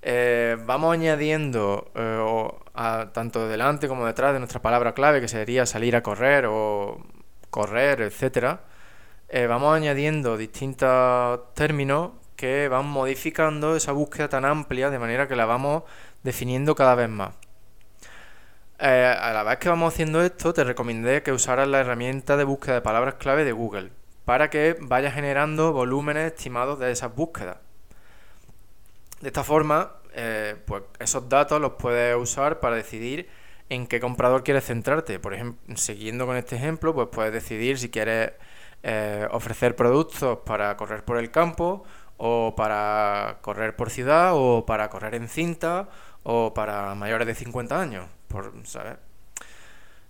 eh, 0.00 0.56
vamos 0.64 0.94
añadiendo 0.94 1.90
eh, 1.94 2.48
tanto 3.12 3.46
delante 3.46 3.88
como 3.88 4.06
detrás 4.06 4.32
de 4.32 4.38
nuestra 4.38 4.62
palabra 4.62 4.94
clave, 4.94 5.20
que 5.20 5.28
sería 5.28 5.66
salir 5.66 5.96
a 5.96 6.02
correr 6.02 6.46
o 6.48 7.04
correr, 7.50 8.00
etc. 8.00 8.60
Eh, 9.28 9.46
vamos 9.46 9.76
añadiendo 9.76 10.38
distintos 10.38 11.52
términos 11.52 12.12
que 12.36 12.68
van 12.68 12.86
modificando 12.86 13.76
esa 13.76 13.92
búsqueda 13.92 14.30
tan 14.30 14.46
amplia 14.46 14.88
de 14.88 14.98
manera 14.98 15.28
que 15.28 15.36
la 15.36 15.44
vamos 15.44 15.82
definiendo 16.22 16.74
cada 16.74 16.94
vez 16.94 17.10
más. 17.10 17.34
Eh, 18.82 19.14
a 19.20 19.32
la 19.32 19.42
vez 19.42 19.58
que 19.58 19.68
vamos 19.68 19.92
haciendo 19.92 20.22
esto, 20.22 20.54
te 20.54 20.64
recomendé 20.64 21.22
que 21.22 21.32
usaras 21.32 21.68
la 21.68 21.80
herramienta 21.80 22.36
de 22.38 22.44
búsqueda 22.44 22.76
de 22.76 22.80
palabras 22.80 23.14
clave 23.16 23.44
de 23.44 23.52
Google 23.52 23.92
para 24.24 24.48
que 24.48 24.76
vayas 24.80 25.14
generando 25.14 25.72
volúmenes 25.72 26.32
estimados 26.32 26.78
de 26.78 26.90
esas 26.90 27.14
búsquedas. 27.14 27.58
De 29.20 29.28
esta 29.28 29.44
forma, 29.44 29.92
eh, 30.14 30.56
pues 30.66 30.82
esos 30.98 31.28
datos 31.28 31.60
los 31.60 31.72
puedes 31.72 32.16
usar 32.16 32.60
para 32.60 32.76
decidir 32.76 33.28
en 33.68 33.86
qué 33.86 34.00
comprador 34.00 34.44
quieres 34.44 34.64
centrarte. 34.64 35.18
Por 35.18 35.34
ejemplo, 35.34 35.76
siguiendo 35.76 36.26
con 36.26 36.36
este 36.36 36.56
ejemplo, 36.56 36.94
pues 36.94 37.08
puedes 37.12 37.32
decidir 37.32 37.78
si 37.78 37.90
quieres 37.90 38.32
eh, 38.82 39.26
ofrecer 39.30 39.76
productos 39.76 40.38
para 40.46 40.76
correr 40.76 41.04
por 41.04 41.18
el 41.18 41.30
campo 41.30 41.84
o 42.16 42.54
para 42.56 43.38
correr 43.40 43.76
por 43.76 43.90
ciudad, 43.90 44.32
o 44.34 44.66
para 44.66 44.90
correr 44.90 45.14
en 45.14 45.28
cinta, 45.28 45.88
o 46.22 46.52
para 46.54 46.94
mayores 46.94 47.26
de 47.26 47.34
50 47.34 47.80
años, 47.80 48.06
por 48.30 48.52
saber. 48.64 48.98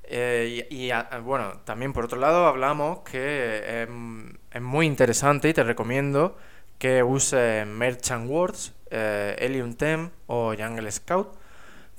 Eh, 0.04 0.66
y, 0.70 0.90
bueno, 1.22 1.60
también 1.64 1.92
por 1.92 2.04
otro 2.04 2.18
lado 2.18 2.46
hablamos 2.46 3.00
que 3.00 3.82
es, 3.82 4.60
muy 4.60 4.86
interesante 4.86 5.48
y 5.48 5.54
te 5.54 5.62
recomiendo 5.62 6.36
que 6.78 7.02
uses 7.02 7.66
Merchant 7.66 8.28
Words, 8.28 8.74
eh, 8.90 9.36
Helium 9.38 9.74
Tem 9.74 10.10
o 10.26 10.54
Jungle 10.58 10.90
Scout 10.90 11.38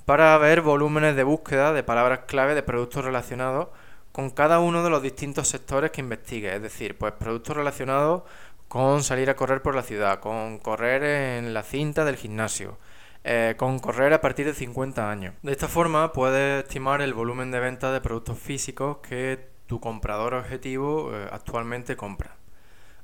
para 0.05 0.37
ver 0.37 0.61
volúmenes 0.61 1.15
de 1.15 1.23
búsqueda 1.23 1.71
de 1.73 1.83
palabras 1.83 2.21
clave 2.27 2.53
de 2.53 2.63
productos 2.63 3.05
relacionados 3.05 3.69
con 4.11 4.29
cada 4.29 4.59
uno 4.59 4.83
de 4.83 4.89
los 4.89 5.01
distintos 5.01 5.47
sectores 5.47 5.91
que 5.91 6.01
investigues. 6.01 6.53
Es 6.53 6.61
decir, 6.61 6.97
pues 6.97 7.13
productos 7.13 7.55
relacionados 7.55 8.23
con 8.67 9.03
salir 9.03 9.29
a 9.29 9.35
correr 9.35 9.61
por 9.61 9.75
la 9.75 9.83
ciudad, 9.83 10.19
con 10.19 10.59
correr 10.59 11.03
en 11.03 11.53
la 11.53 11.63
cinta 11.63 12.03
del 12.03 12.17
gimnasio, 12.17 12.77
eh, 13.23 13.55
con 13.57 13.79
correr 13.79 14.13
a 14.13 14.21
partir 14.21 14.45
de 14.45 14.53
50 14.53 15.09
años. 15.09 15.35
De 15.43 15.51
esta 15.51 15.67
forma 15.67 16.11
puedes 16.11 16.63
estimar 16.63 17.01
el 17.01 17.13
volumen 17.13 17.51
de 17.51 17.59
venta 17.59 17.91
de 17.93 18.01
productos 18.01 18.39
físicos 18.39 18.97
que 18.97 19.47
tu 19.67 19.79
comprador 19.79 20.33
objetivo 20.33 21.11
eh, 21.13 21.27
actualmente 21.31 21.95
compra. 21.95 22.35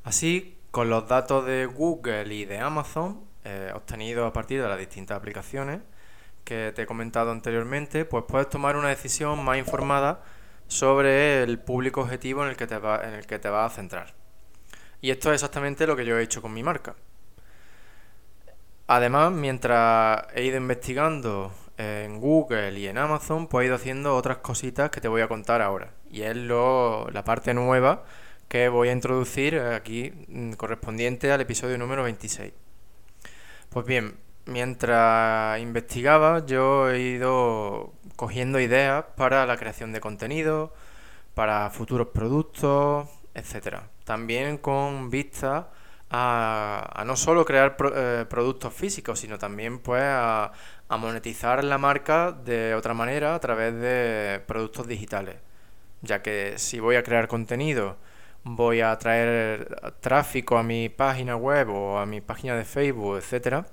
Así, 0.03 0.57
con 0.71 0.89
los 0.89 1.07
datos 1.07 1.45
de 1.45 1.65
Google 1.65 2.33
y 2.33 2.45
de 2.45 2.59
Amazon 2.59 3.21
eh, 3.43 3.71
obtenidos 3.75 4.27
a 4.27 4.33
partir 4.33 4.61
de 4.61 4.67
las 4.67 4.79
distintas 4.79 5.17
aplicaciones 5.17 5.81
que 6.43 6.71
te 6.75 6.83
he 6.83 6.85
comentado 6.85 7.31
anteriormente, 7.31 8.05
pues 8.05 8.23
puedes 8.27 8.49
tomar 8.49 8.75
una 8.75 8.89
decisión 8.89 9.43
más 9.43 9.57
informada 9.57 10.23
sobre 10.67 11.43
el 11.43 11.59
público 11.59 12.01
objetivo 12.01 12.43
en 12.43 12.49
el 12.49 12.57
que 12.57 12.67
te, 12.67 12.75
en 12.75 13.13
el 13.13 13.27
que 13.27 13.37
te 13.37 13.49
vas 13.49 13.71
a 13.71 13.75
centrar. 13.75 14.15
Y 15.01 15.11
esto 15.11 15.29
es 15.29 15.35
exactamente 15.35 15.85
lo 15.85 15.95
que 15.95 16.05
yo 16.05 16.17
he 16.17 16.23
hecho 16.23 16.41
con 16.41 16.53
mi 16.53 16.63
marca. 16.63 16.95
Además, 18.87 19.33
mientras 19.33 20.25
he 20.33 20.43
ido 20.45 20.57
investigando 20.57 21.51
en 21.77 22.19
Google 22.19 22.79
y 22.79 22.87
en 22.87 22.97
Amazon, 22.97 23.47
pues 23.47 23.63
he 23.63 23.67
ido 23.67 23.75
haciendo 23.75 24.15
otras 24.15 24.37
cositas 24.37 24.89
que 24.89 25.01
te 25.01 25.09
voy 25.09 25.21
a 25.21 25.27
contar 25.27 25.61
ahora. 25.61 25.91
Y 26.09 26.21
es 26.21 26.35
lo, 26.35 27.09
la 27.11 27.23
parte 27.23 27.53
nueva 27.53 28.03
que 28.47 28.69
voy 28.69 28.89
a 28.89 28.93
introducir 28.93 29.59
aquí 29.59 30.13
mm, 30.29 30.53
correspondiente 30.53 31.31
al 31.31 31.41
episodio 31.41 31.77
número 31.77 32.03
26. 32.03 32.53
Pues 33.69 33.85
bien, 33.85 34.15
mientras 34.45 35.59
investigaba 35.59 36.45
yo 36.45 36.89
he 36.89 37.01
ido 37.01 37.93
cogiendo 38.15 38.59
ideas 38.59 39.03
para 39.17 39.45
la 39.45 39.57
creación 39.57 39.91
de 39.91 39.99
contenido, 39.99 40.73
para 41.33 41.69
futuros 41.69 42.07
productos, 42.07 43.09
etc. 43.35 43.79
También 44.05 44.57
con 44.57 45.09
vista 45.09 45.69
a, 46.09 47.03
no 47.05 47.15
solo 47.15 47.45
crear 47.45 47.77
eh, 47.95 48.25
productos 48.29 48.73
físicos, 48.73 49.19
sino 49.19 49.37
también 49.37 49.79
pues 49.79 50.03
a, 50.05 50.51
monetizar 50.89 51.63
la 51.63 51.77
marca 51.77 52.31
de 52.31 52.73
otra 52.75 52.93
manera 52.93 53.35
a 53.35 53.39
través 53.39 53.73
de 53.75 54.41
productos 54.47 54.87
digitales. 54.87 55.37
Ya 56.01 56.21
que 56.21 56.55
si 56.57 56.79
voy 56.79 56.95
a 56.95 57.03
crear 57.03 57.27
contenido, 57.27 57.97
voy 58.43 58.81
a 58.81 58.97
traer 58.97 59.93
tráfico 60.01 60.57
a 60.57 60.63
mi 60.63 60.89
página 60.89 61.35
web 61.35 61.69
o 61.69 61.99
a 61.99 62.05
mi 62.05 62.21
página 62.21 62.55
de 62.55 62.65
Facebook, 62.65 63.17
etcétera, 63.17 63.65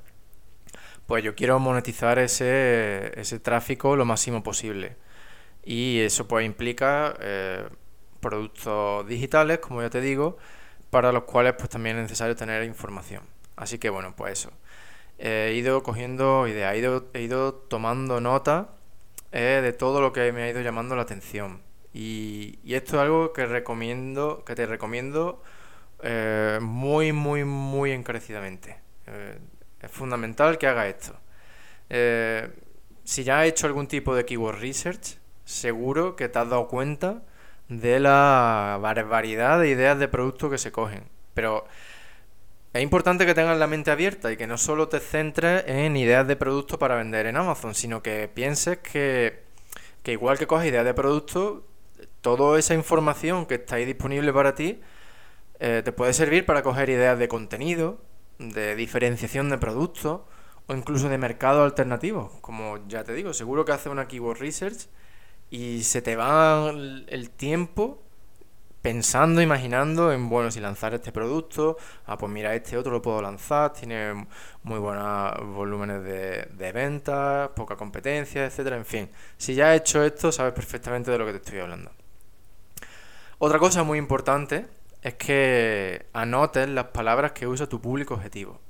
pues 1.07 1.23
yo 1.25 1.35
quiero 1.35 1.59
monetizar 1.59 2.19
ese, 2.19 3.13
ese 3.21 3.39
tráfico 3.41 3.97
lo 3.97 4.05
máximo 4.05 4.43
posible. 4.43 4.97
Y 5.65 6.01
eso 6.01 6.29
pues 6.29 6.47
implica 6.47 7.15
eh, 7.21 7.67
productos 8.21 9.07
digitales, 9.07 9.59
como 9.59 9.83
ya 9.83 9.91
te 9.91 10.01
digo, 10.01 10.39
para 10.95 11.11
los 11.11 11.25
cuales 11.25 11.55
pues 11.59 11.69
también 11.71 11.97
es 11.97 12.03
necesario 12.03 12.37
tener 12.37 12.63
información. 12.63 13.25
Así 13.57 13.79
que 13.79 13.91
bueno, 13.91 14.15
pues 14.15 14.39
eso. 14.39 14.53
he 15.19 15.53
ido 15.57 15.83
cogiendo 15.83 16.47
ideas, 16.47 16.73
he 16.73 16.79
ido, 16.79 17.09
he 17.15 17.23
ido 17.23 17.53
tomando 17.53 18.21
nota 18.21 18.69
eh, 19.33 19.59
de 19.61 19.73
todo 19.73 20.01
lo 20.01 20.13
que 20.13 20.31
me 20.31 20.45
ha 20.45 20.49
ido 20.49 20.61
llamando 20.61 20.95
la 20.95 21.03
atención. 21.03 21.63
Y, 21.93 22.61
esto 22.65 22.95
es 22.95 23.03
algo 23.03 23.33
que 23.33 23.45
recomiendo, 23.45 24.45
que 24.45 24.55
te 24.55 24.67
recomiendo 24.67 25.43
eh, 26.01 26.61
muy, 26.63 27.13
muy, 27.13 27.43
muy 27.43 27.91
encarecidamente. 27.91 28.79
Eh, 29.09 29.39
es 29.81 29.91
fundamental 29.91 30.59
que 30.59 30.69
haga 30.69 30.87
esto. 30.87 31.19
si 33.03 33.25
ya 33.25 33.41
has 33.41 33.49
hecho 33.49 33.67
algún 33.67 33.89
tipo 33.89 34.15
de 34.15 34.25
keyword 34.25 34.61
research, 34.61 35.19
seguro 35.45 36.15
que 36.15 36.29
te 36.29 36.39
has 36.39 36.49
dado 36.49 36.69
cuenta 36.69 37.23
de 37.81 38.01
la 38.01 38.79
barbaridad 38.81 39.61
de 39.61 39.69
ideas 39.69 39.99
de 39.99 40.09
productos 40.09 40.51
que 40.51 40.59
se 40.59 40.73
cogen. 40.73 41.05
Pero 41.35 41.67
es 42.73 42.83
importante 42.83 43.27
que 43.27 43.35
tengas 43.35 43.59
la 43.59 43.67
mente 43.67 43.91
abierta 43.91 44.33
y 44.33 44.37
que 44.37 44.47
no 44.47 44.59
solo 44.59 44.89
te 44.89 45.01
centres 45.01 45.65
en 45.67 45.97
ideas 45.97 46.27
de 46.27 46.37
productos 46.37 46.79
para 46.79 46.97
vender 46.97 47.27
en 47.27 47.37
Amazon, 47.37 47.75
sino 47.75 48.03
que 48.03 48.29
pienses 48.33 48.79
que, 48.79 49.45
que 50.03 50.13
igual 50.13 50.39
que 50.39 50.47
coges 50.47 50.69
ideas 50.69 50.85
de 50.85 50.95
productos, 50.95 51.63
toda 52.21 52.59
esa 52.59 52.75
información 52.75 53.47
que 53.47 53.57
está 53.57 53.77
ahí 53.77 53.85
disponible 53.85 54.33
para 54.33 54.55
ti 54.55 54.81
eh, 55.61 55.83
te 55.85 55.93
puede 55.93 56.13
servir 56.13 56.47
para 56.47 56.63
coger 56.63 56.91
ideas 56.91 57.19
de 57.19 57.29
contenido, 57.29 57.99
de 58.39 58.75
diferenciación 58.75 59.49
de 59.51 59.59
productos 59.59 60.23
o 60.67 60.75
incluso 60.75 61.09
de 61.09 61.19
mercados 61.19 61.65
alternativos. 61.65 62.33
Como 62.41 62.87
ya 62.89 63.05
te 63.05 63.15
digo, 63.15 63.33
seguro 63.33 63.65
que 63.65 63.73
haces 63.73 63.87
una 63.87 64.09
keyword 64.09 64.41
research 64.41 64.89
y 65.55 65.85
se 65.85 66.03
te 66.03 66.17
va 66.17 66.69
el 66.71 67.31
tiempo 67.31 68.03
pensando, 68.83 69.41
imaginando 69.41 70.13
en, 70.13 70.29
bueno, 70.29 70.51
si 70.51 70.59
lanzar 70.59 70.95
este 70.95 71.13
producto, 71.13 71.77
ah, 72.07 72.19
pues 72.19 72.33
mira, 72.33 72.57
este 72.57 72.77
otro 72.77 72.91
lo 72.91 73.01
puedo 73.01 73.23
lanzar, 73.23 73.73
tiene 73.73 74.27
muy 74.65 74.81
buenos 74.81 75.33
volúmenes 75.55 76.03
de, 76.03 76.49
de 76.53 76.73
ventas, 76.73 77.51
poca 77.55 77.77
competencia, 77.77 78.45
etcétera, 78.45 78.77
en 78.77 78.85
fin. 78.85 79.09
Si 79.37 79.55
ya 79.55 79.71
has 79.71 79.77
hecho 79.77 80.03
esto, 80.03 80.33
sabes 80.33 80.55
perfectamente 80.55 81.13
de 81.13 81.19
lo 81.19 81.25
que 81.25 81.31
te 81.31 81.39
estoy 81.39 81.61
hablando. 81.61 81.93
Otra 83.39 83.61
cosa 83.61 83.85
muy 83.85 83.99
importante 83.99 84.67
es 85.03 85.15
que 85.15 86.07
anotes 86.15 86.69
las 86.69 86.87
palabras 86.87 87.31
que 87.31 87.47
usa 87.47 87.69
tu 87.69 87.81
público 87.81 88.15
objetivo. 88.15 88.61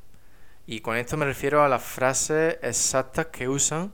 Y 0.67 0.81
con 0.81 0.99
esto 0.99 1.17
me 1.17 1.25
refiero 1.25 1.65
a 1.65 1.69
las 1.71 1.83
frases 1.83 2.59
exactas 2.61 3.29
que 3.29 3.49
usan 3.49 3.91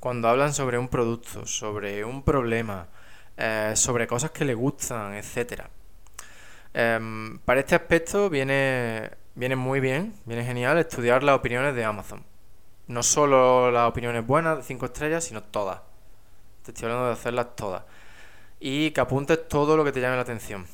cuando 0.00 0.28
hablan 0.28 0.54
sobre 0.54 0.78
un 0.78 0.88
producto, 0.88 1.46
sobre 1.46 2.04
un 2.04 2.22
problema, 2.22 2.88
eh, 3.36 3.72
sobre 3.76 4.06
cosas 4.06 4.30
que 4.30 4.46
le 4.46 4.54
gustan, 4.54 5.14
etc. 5.14 5.64
Em, 6.72 7.38
para 7.40 7.60
este 7.60 7.74
aspecto 7.74 8.30
viene, 8.30 9.10
viene 9.34 9.56
muy 9.56 9.80
bien, 9.80 10.14
viene 10.24 10.44
genial 10.44 10.78
estudiar 10.78 11.22
las 11.22 11.36
opiniones 11.36 11.74
de 11.74 11.84
Amazon. 11.84 12.24
No 12.88 13.02
solo 13.02 13.70
las 13.70 13.88
opiniones 13.88 14.26
buenas 14.26 14.56
de 14.56 14.62
5 14.64 14.86
estrellas, 14.86 15.24
sino 15.24 15.42
todas. 15.42 15.80
Te 16.64 16.72
estoy 16.72 16.86
hablando 16.86 17.06
de 17.08 17.12
hacerlas 17.12 17.54
todas. 17.54 17.84
Y 18.58 18.90
que 18.92 19.00
apuntes 19.00 19.48
todo 19.48 19.76
lo 19.76 19.84
que 19.84 19.92
te 19.92 20.00
llame 20.00 20.16
la 20.16 20.22
atención. 20.22 20.66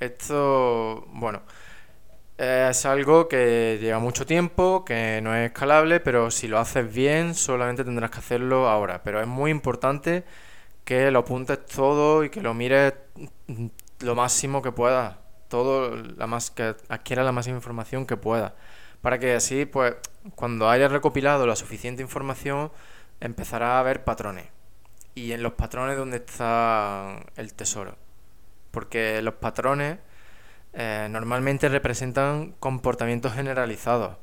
Esto, 0.00 1.06
bueno, 1.12 1.42
es 2.38 2.86
algo 2.86 3.28
que 3.28 3.78
lleva 3.80 3.98
mucho 3.98 4.24
tiempo, 4.24 4.84
que 4.84 5.20
no 5.22 5.34
es 5.34 5.46
escalable, 5.46 5.98
pero 5.98 6.30
si 6.30 6.46
lo 6.46 6.58
haces 6.58 6.92
bien, 6.92 7.34
solamente 7.34 7.84
tendrás 7.84 8.10
que 8.12 8.18
hacerlo 8.18 8.68
ahora. 8.68 9.02
Pero 9.02 9.20
es 9.20 9.26
muy 9.26 9.50
importante 9.50 10.24
que 10.84 11.10
lo 11.10 11.20
apuntes 11.20 11.66
todo 11.66 12.22
y 12.24 12.30
que 12.30 12.40
lo 12.40 12.54
mires 12.54 12.94
lo 14.00 14.14
máximo 14.14 14.62
que 14.62 14.70
puedas. 14.72 15.16
Todo, 15.48 15.96
la 15.96 16.26
más, 16.28 16.50
que 16.50 16.76
adquieras 16.88 17.24
la 17.24 17.32
máxima 17.32 17.56
información 17.56 18.06
que 18.06 18.16
puedas. 18.16 18.52
Para 19.02 19.18
que 19.18 19.34
así, 19.34 19.66
pues, 19.66 19.96
cuando 20.36 20.68
hayas 20.68 20.92
recopilado 20.92 21.46
la 21.46 21.56
suficiente 21.56 22.02
información, 22.02 22.70
empezarás 23.20 23.80
a 23.80 23.82
ver 23.82 24.04
patrones. 24.04 24.46
Y 25.14 25.32
en 25.32 25.42
los 25.42 25.54
patrones 25.54 25.96
donde 25.96 26.18
está 26.18 27.18
el 27.36 27.54
tesoro. 27.54 27.96
Porque 28.70 29.22
los 29.22 29.34
patrones 29.34 29.98
eh, 30.80 31.08
normalmente 31.10 31.68
representan 31.68 32.52
comportamientos 32.60 33.32
generalizados. 33.34 34.16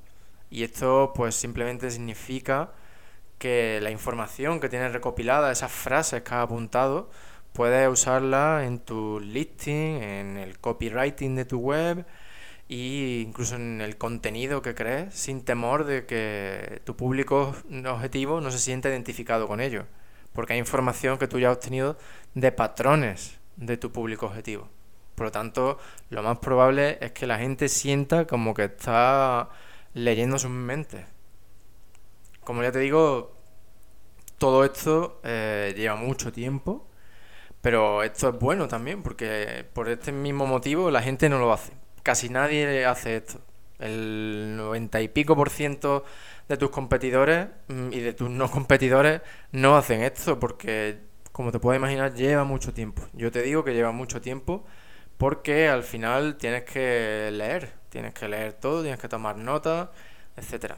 Y 0.50 0.64
esto 0.64 1.12
pues 1.14 1.36
simplemente 1.36 1.92
significa 1.92 2.72
que 3.40 3.80
la 3.82 3.92
información 3.92 4.62
que 4.62 4.70
tienes 4.70 4.94
recopilada, 4.94 5.52
esas 5.52 5.72
frases 5.74 6.24
que 6.24 6.34
has 6.34 6.44
apuntado, 6.44 7.10
puedes 7.52 7.90
usarla 7.90 8.64
en 8.66 8.80
tu 8.80 9.20
listing, 9.20 10.02
en 10.02 10.38
el 10.38 10.58
copywriting 10.60 11.36
de 11.36 11.44
tu 11.44 11.60
web 11.60 12.06
e 12.70 13.24
incluso 13.28 13.56
en 13.56 13.82
el 13.82 13.98
contenido 13.98 14.62
que 14.62 14.76
crees 14.76 15.14
sin 15.14 15.44
temor 15.44 15.84
de 15.86 16.06
que 16.06 16.82
tu 16.86 16.96
público 16.96 17.54
objetivo 17.86 18.40
no 18.42 18.52
se 18.52 18.60
sienta 18.60 18.90
identificado 18.90 19.48
con 19.50 19.60
ello. 19.60 19.88
Porque 20.34 20.54
hay 20.54 20.60
información 20.60 21.18
que 21.18 21.28
tú 21.28 21.38
ya 21.40 21.50
has 21.52 21.58
obtenido 21.58 21.98
de 22.34 22.52
patrones 22.54 23.40
de 23.58 23.76
tu 23.78 23.92
público 23.92 24.28
objetivo. 24.28 24.70
Por 25.16 25.28
lo 25.28 25.32
tanto, 25.32 25.80
lo 26.10 26.24
más 26.24 26.40
probable 26.40 26.98
es 27.02 27.12
que 27.14 27.26
la 27.28 27.38
gente 27.38 27.70
sienta 27.70 28.28
como 28.28 28.54
que 28.54 28.66
está 28.66 29.50
leyendo 29.94 30.38
sus 30.38 30.52
mentes. 30.52 31.06
Como 32.44 32.62
ya 32.64 32.72
te 32.72 32.80
digo, 32.80 33.34
todo 34.38 34.66
esto 34.66 35.22
eh, 35.24 35.74
lleva 35.76 35.96
mucho 35.96 36.32
tiempo, 36.32 36.88
pero 37.62 38.04
esto 38.04 38.30
es 38.30 38.40
bueno 38.40 38.68
también, 38.68 39.02
porque 39.04 39.66
por 39.74 39.90
este 39.90 40.12
mismo 40.12 40.46
motivo 40.46 40.92
la 40.92 41.02
gente 41.02 41.30
no 41.30 41.40
lo 41.40 41.52
hace. 41.54 41.74
Casi 42.04 42.30
nadie 42.30 42.86
hace 42.86 43.18
esto. 43.18 43.40
El 43.80 44.56
90 44.58 45.02
y 45.02 45.08
pico 45.10 45.36
por 45.36 45.50
ciento 45.50 46.06
de 46.48 46.58
tus 46.58 46.70
competidores 46.70 47.48
mm, 47.68 47.92
y 47.92 48.00
de 48.02 48.14
tus 48.14 48.30
no 48.30 48.50
competidores 48.52 49.22
no 49.52 49.76
hacen 49.76 50.04
esto 50.04 50.40
porque 50.40 51.00
como 51.36 51.52
te 51.52 51.60
puedes 51.60 51.80
imaginar, 51.80 52.14
lleva 52.14 52.46
mucho 52.46 52.74
tiempo. 52.74 53.02
Yo 53.12 53.30
te 53.30 53.42
digo 53.42 53.66
que 53.66 53.74
lleva 53.74 53.92
mucho 53.92 54.22
tiempo 54.22 54.64
porque 55.18 55.70
al 55.70 55.84
final 55.84 56.36
tienes 56.38 56.64
que 56.64 57.30
leer, 57.32 57.74
tienes 57.90 58.14
que 58.14 58.28
leer 58.28 58.54
todo, 58.54 58.82
tienes 58.82 59.00
que 59.00 59.08
tomar 59.08 59.38
notas, 59.38 59.90
etcétera. 60.36 60.78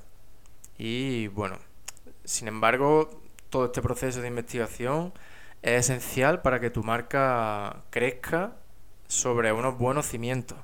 Y 0.77 1.27
bueno, 1.27 1.57
sin 2.23 2.47
embargo, 2.47 3.21
todo 3.49 3.65
este 3.65 3.81
proceso 3.81 4.21
de 4.21 4.27
investigación 4.27 5.13
es 5.61 5.89
esencial 5.89 6.41
para 6.41 6.59
que 6.59 6.69
tu 6.69 6.83
marca 6.83 7.83
crezca 7.89 8.53
sobre 9.07 9.51
unos 9.51 9.77
buenos 9.77 10.05
cimientos. 10.05 10.57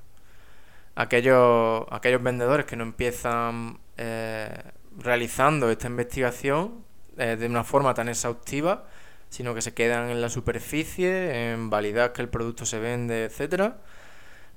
Aquellos, 0.95 1.86
aquellos 1.89 2.21
vendedores 2.21 2.67
que 2.67 2.75
no 2.75 2.83
empiezan 2.83 3.79
eh, 3.97 4.55
realizando 4.97 5.71
esta 5.71 5.88
investigación 5.88 6.86
eh, 7.17 7.36
de 7.36 7.47
una 7.47 7.63
forma 7.63 7.93
tan 7.93 8.09
exhaustiva, 8.09 8.86
sino 9.33 9.55
que 9.55 9.63
se 9.63 9.73
quedan 9.73 10.11
en 10.11 10.21
la 10.21 10.29
superficie, 10.29 11.51
en 11.53 11.71
validar 11.71 12.13
que 12.13 12.21
el 12.21 12.29
producto 12.29 12.67
se 12.67 12.77
vende, 12.77 13.23
etcétera, 13.23 13.77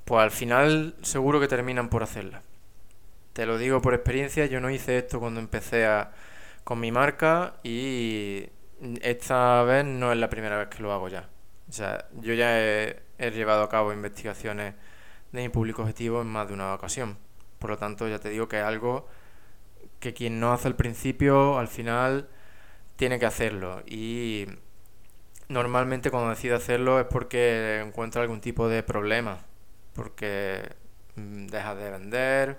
pues 0.04 0.22
al 0.22 0.30
final 0.30 0.96
seguro 1.00 1.40
que 1.40 1.48
terminan 1.48 1.88
por 1.88 2.02
hacerla. 2.02 2.42
Te 3.32 3.46
lo 3.46 3.56
digo 3.56 3.80
por 3.80 3.94
experiencia, 3.94 4.44
yo 4.44 4.60
no 4.60 4.68
hice 4.70 4.98
esto 4.98 5.18
cuando 5.18 5.40
empecé 5.40 5.88
con 6.62 6.78
mi 6.78 6.92
marca 6.92 7.54
y 7.62 8.50
esta 9.00 9.62
vez 9.62 9.86
no 9.86 10.12
es 10.12 10.18
la 10.18 10.28
primera 10.28 10.58
vez 10.58 10.68
que 10.68 10.82
lo 10.82 10.92
hago 10.92 11.08
ya. 11.08 11.26
O 11.70 11.72
sea, 11.72 12.06
yo 12.20 12.34
ya 12.34 12.60
he, 12.60 13.00
he 13.16 13.30
llevado 13.30 13.62
a 13.62 13.70
cabo 13.70 13.94
investigaciones 13.94 14.74
de 15.32 15.40
mi 15.40 15.48
público 15.48 15.82
objetivo 15.82 16.20
en 16.20 16.28
más 16.28 16.48
de 16.48 16.54
una 16.54 16.74
ocasión. 16.74 17.16
Por 17.58 17.70
lo 17.70 17.78
tanto, 17.78 18.06
ya 18.08 18.18
te 18.18 18.28
digo 18.28 18.46
que 18.46 18.58
es 18.58 18.64
algo 18.64 19.08
que 20.00 20.12
quien 20.12 20.38
no 20.38 20.52
hace 20.52 20.68
al 20.68 20.76
principio, 20.76 21.58
al 21.58 21.68
final, 21.68 22.28
tiene 22.96 23.18
que 23.18 23.26
hacerlo. 23.26 23.82
Y 23.86 24.46
normalmente 25.48 26.10
cuando 26.10 26.30
decide 26.30 26.54
hacerlo 26.54 27.00
es 27.00 27.06
porque 27.06 27.82
encuentra 27.86 28.22
algún 28.22 28.40
tipo 28.40 28.68
de 28.68 28.82
problema, 28.82 29.38
porque 29.94 30.74
mm, 31.16 31.46
deja 31.46 31.74
de 31.74 31.90
vender 31.90 32.58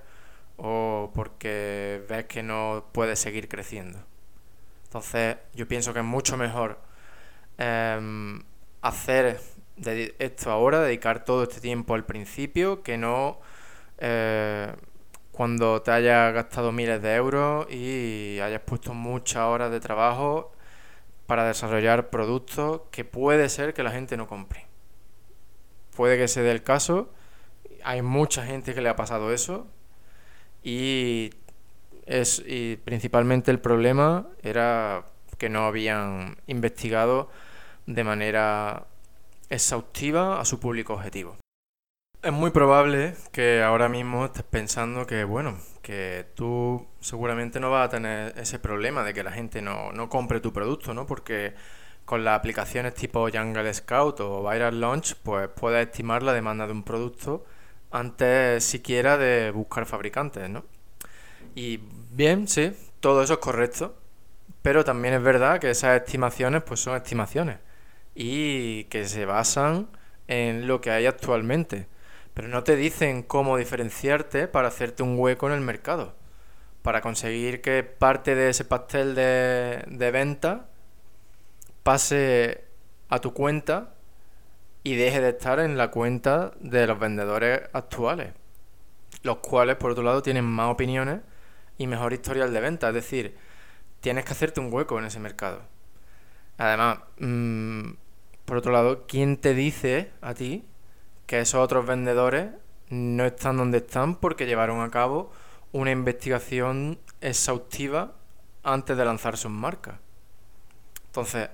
o 0.58 1.12
porque 1.14 2.04
ves 2.10 2.26
que 2.26 2.44
no 2.44 2.86
puede 2.92 3.16
seguir 3.16 3.48
creciendo. 3.48 4.00
Entonces 4.86 5.38
yo 5.54 5.68
pienso 5.68 5.94
que 5.94 6.00
es 6.00 6.06
mucho 6.06 6.38
mejor 6.38 6.80
em, 7.58 8.42
hacer 8.82 9.40
esto 10.20 10.52
ahora, 10.52 10.82
dedicar 10.82 11.24
todo 11.24 11.44
este 11.44 11.62
tiempo 11.62 11.94
al 11.94 12.06
principio, 12.06 12.82
que 12.84 12.98
no 12.98 13.40
eh, 14.00 14.74
cuando 15.32 15.82
te 15.82 15.92
hayas 15.92 16.34
gastado 16.34 16.72
miles 16.72 17.02
de 17.02 17.16
euros 17.16 17.68
y 17.72 18.40
hayas 18.42 18.62
puesto 18.62 18.94
muchas 18.94 19.44
horas 19.44 19.72
de 19.72 19.80
trabajo 19.80 20.52
para 21.28 21.46
desarrollar 21.46 22.10
productos 22.10 22.82
que 22.90 23.06
puede 23.06 23.50
ser 23.50 23.74
que 23.74 23.84
la 23.84 23.92
gente 23.92 24.18
no 24.18 24.28
compre. 24.28 24.66
Puede 25.96 26.18
que 26.18 26.28
se 26.28 26.42
dé 26.42 26.52
el 26.52 26.64
caso, 26.64 27.14
hay 27.84 28.02
mucha 28.02 28.46
gente 28.46 28.74
que 28.74 28.82
le 28.82 28.90
ha 28.90 28.96
pasado 28.96 29.32
eso 29.32 29.68
y, 30.64 31.32
es, 32.06 32.42
y 32.46 32.78
principalmente 32.78 33.52
el 33.52 33.60
problema 33.60 34.28
era 34.42 35.06
que 35.38 35.50
no 35.50 35.66
habían 35.66 36.38
investigado 36.48 37.30
de 37.86 38.04
manera 38.04 38.88
exhaustiva 39.50 40.40
a 40.40 40.46
su 40.46 40.60
público 40.60 40.94
objetivo. 40.94 41.38
Es 42.28 42.34
muy 42.34 42.52
probable 42.52 43.16
que 43.32 43.64
ahora 43.64 43.88
mismo 43.88 44.26
estés 44.26 44.44
pensando 44.44 45.08
que, 45.08 45.24
bueno, 45.24 45.58
que 45.82 46.26
tú 46.36 46.86
seguramente 47.00 47.62
no 47.62 47.72
vas 47.72 47.88
a 47.88 47.90
tener 47.90 48.38
ese 48.38 48.60
problema 48.60 49.06
de 49.06 49.14
que 49.14 49.24
la 49.24 49.32
gente 49.32 49.62
no, 49.62 49.94
no 49.94 50.10
compre 50.10 50.42
tu 50.42 50.52
producto, 50.52 50.94
¿no? 50.94 51.06
Porque 51.06 51.54
con 52.04 52.26
las 52.26 52.38
aplicaciones 52.38 52.96
tipo 52.96 53.30
Jungle 53.32 53.74
Scout 53.74 54.20
o 54.20 54.42
Viral 54.44 54.82
Launch, 54.82 55.16
pues 55.24 55.48
puedes 55.48 55.88
estimar 55.88 56.22
la 56.22 56.34
demanda 56.34 56.66
de 56.66 56.74
un 56.74 56.84
producto 56.84 57.46
antes 57.92 58.62
siquiera 58.62 59.18
de 59.18 59.52
buscar 59.52 59.86
fabricantes, 59.86 60.50
¿no? 60.50 60.66
Y 61.56 61.80
bien, 62.12 62.50
sí, 62.50 62.74
todo 63.00 63.24
eso 63.24 63.36
es 63.36 63.40
correcto, 63.40 63.96
pero 64.62 64.84
también 64.84 65.14
es 65.14 65.24
verdad 65.24 65.62
que 65.62 65.70
esas 65.70 66.02
estimaciones 66.02 66.62
pues 66.64 66.82
son 66.82 66.98
estimaciones 66.98 67.60
y 68.16 68.84
que 68.86 69.08
se 69.08 69.26
basan 69.26 69.88
en 70.28 70.68
lo 70.68 70.82
que 70.82 70.92
hay 70.92 71.06
actualmente 71.06 71.88
pero 72.38 72.50
no 72.50 72.64
te 72.64 72.76
dicen 72.76 73.24
cómo 73.24 73.58
diferenciarte 73.58 74.48
para 74.48 74.68
hacerte 74.68 75.02
un 75.02 75.18
hueco 75.18 75.48
en 75.48 75.54
el 75.54 75.62
mercado, 75.62 76.14
para 76.84 77.02
conseguir 77.02 77.62
que 77.62 77.82
parte 77.82 78.36
de 78.36 78.50
ese 78.50 78.64
pastel 78.64 79.16
de, 79.16 79.84
de 79.88 80.12
venta 80.12 80.68
pase 81.82 82.64
a 83.10 83.18
tu 83.22 83.34
cuenta 83.34 83.96
y 84.84 84.94
deje 84.94 85.20
de 85.20 85.30
estar 85.30 85.60
en 85.60 85.80
la 85.80 85.90
cuenta 85.90 86.52
de 86.60 86.86
los 86.86 87.00
vendedores 87.00 87.62
actuales, 87.74 88.34
los 89.24 89.38
cuales 89.38 89.78
por 89.78 89.90
otro 89.90 90.04
lado 90.04 90.22
tienen 90.22 90.46
más 90.46 90.72
opiniones 90.72 91.22
y 91.80 91.88
mejor 91.88 92.14
historial 92.14 92.54
de 92.54 92.60
venta, 92.62 92.90
es 92.90 92.94
decir, 92.94 93.36
tienes 94.00 94.26
que 94.26 94.34
hacerte 94.34 94.60
un 94.60 94.72
hueco 94.72 95.00
en 95.00 95.06
ese 95.06 95.20
mercado. 95.20 95.64
Además, 96.60 97.00
mm, 97.18 97.94
por 98.46 98.58
otro 98.58 98.72
lado, 98.72 99.08
¿quién 99.08 99.38
te 99.38 99.56
dice 99.56 100.12
a 100.22 100.36
ti 100.36 100.64
que 101.28 101.42
esos 101.42 101.62
otros 101.62 101.86
vendedores 101.86 102.52
no 102.90 103.26
están 103.26 103.58
donde 103.58 103.80
están 103.80 104.16
porque 104.16 104.46
llevaron 104.46 104.82
a 104.82 104.90
cabo 104.90 105.32
una 105.72 105.92
investigación 105.92 106.98
exhaustiva 107.22 108.14
antes 108.64 108.98
de 108.98 109.06
lanzar 109.06 109.38
sus 109.38 109.52
marcas. 109.52 110.00
Entonces, 111.08 111.50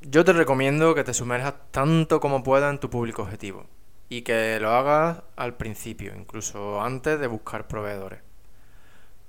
yo 0.00 0.24
te 0.24 0.32
recomiendo 0.32 0.94
que 0.94 1.04
te 1.04 1.14
sumerjas 1.14 1.54
tanto 1.70 2.20
como 2.20 2.42
puedas 2.42 2.72
en 2.72 2.80
tu 2.80 2.90
público 2.90 3.22
objetivo 3.22 3.66
y 4.08 4.22
que 4.22 4.58
lo 4.60 4.70
hagas 4.70 5.22
al 5.36 5.56
principio, 5.56 6.12
incluso 6.14 6.82
antes 6.82 7.20
de 7.20 7.26
buscar 7.28 7.68
proveedores. 7.68 8.20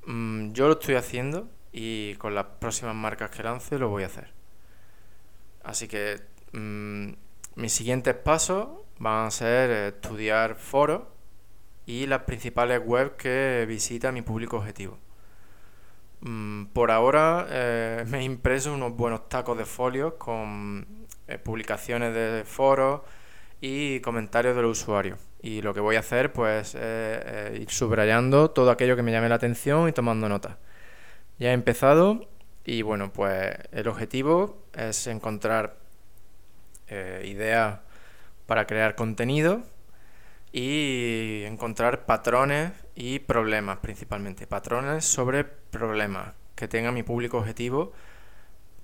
Mm, 0.06 0.52
yo 0.54 0.68
lo 0.68 0.74
estoy 0.74 0.96
haciendo 0.96 1.48
y 1.72 2.16
con 2.16 2.36
las 2.36 2.46
próximas 2.60 2.96
marcas 2.96 3.30
que 3.30 3.44
lance 3.44 3.78
lo 3.78 3.90
voy 3.90 4.04
a 4.04 4.08
hacer. 4.08 4.32
Así 5.64 5.88
que 5.88 6.20
mm, 6.52 7.14
mis 7.56 7.72
siguientes 7.72 8.16
pasos 8.16 8.70
van 9.00 9.28
a 9.28 9.32
ser 9.32 9.72
estudiar 9.94 10.56
foros 10.56 11.04
y 11.86 12.08
las 12.08 12.22
principales 12.22 12.82
webs 12.84 13.14
que 13.18 13.66
visita 13.68 14.12
mi 14.12 14.22
público 14.22 14.58
objetivo. 14.58 14.98
Mm, 16.22 16.68
por 16.68 16.92
ahora 16.92 17.48
eh, 17.50 18.06
me 18.10 18.20
he 18.20 18.24
impreso 18.24 18.74
unos 18.74 18.96
buenos 18.96 19.28
tacos 19.30 19.58
de 19.58 19.66
folios 19.66 20.14
con 20.14 21.06
eh, 21.28 21.38
publicaciones 21.38 22.14
de 22.14 22.44
foros 22.46 23.02
y 23.62 24.00
comentarios 24.00 24.56
de 24.56 24.62
los 24.62 24.82
usuarios. 24.82 25.20
Y 25.42 25.62
lo 25.62 25.74
que 25.74 25.82
voy 25.82 25.98
a 25.98 26.00
hacer 26.00 26.32
pues 26.32 26.70
es 26.70 26.78
eh, 26.80 27.58
ir 27.62 27.70
subrayando 27.70 28.52
todo 28.52 28.72
aquello 28.72 28.96
que 28.96 29.04
me 29.04 29.12
llame 29.12 29.30
la 29.30 29.36
atención 29.36 29.90
y 29.90 29.92
tomando 29.92 30.30
notas. 30.30 30.58
Ya 31.40 31.50
he 31.52 31.54
empezado 31.54 32.30
y 32.64 32.82
bueno, 32.82 33.12
pues 33.12 33.56
el 33.72 33.88
objetivo 33.90 34.64
es 34.74 35.08
encontrar 35.08 35.78
ideas 37.24 37.80
para 38.46 38.68
crear 38.68 38.96
contenido 38.96 39.64
y 40.52 41.44
encontrar 41.46 42.06
patrones 42.06 42.72
y 42.96 43.20
problemas 43.20 43.80
principalmente. 43.80 44.48
Patrones 44.48 45.06
sobre 45.06 45.44
problemas 45.44 46.34
que 46.56 46.68
tenga 46.68 46.92
mi 46.92 47.04
público 47.04 47.38
objetivo 47.38 47.92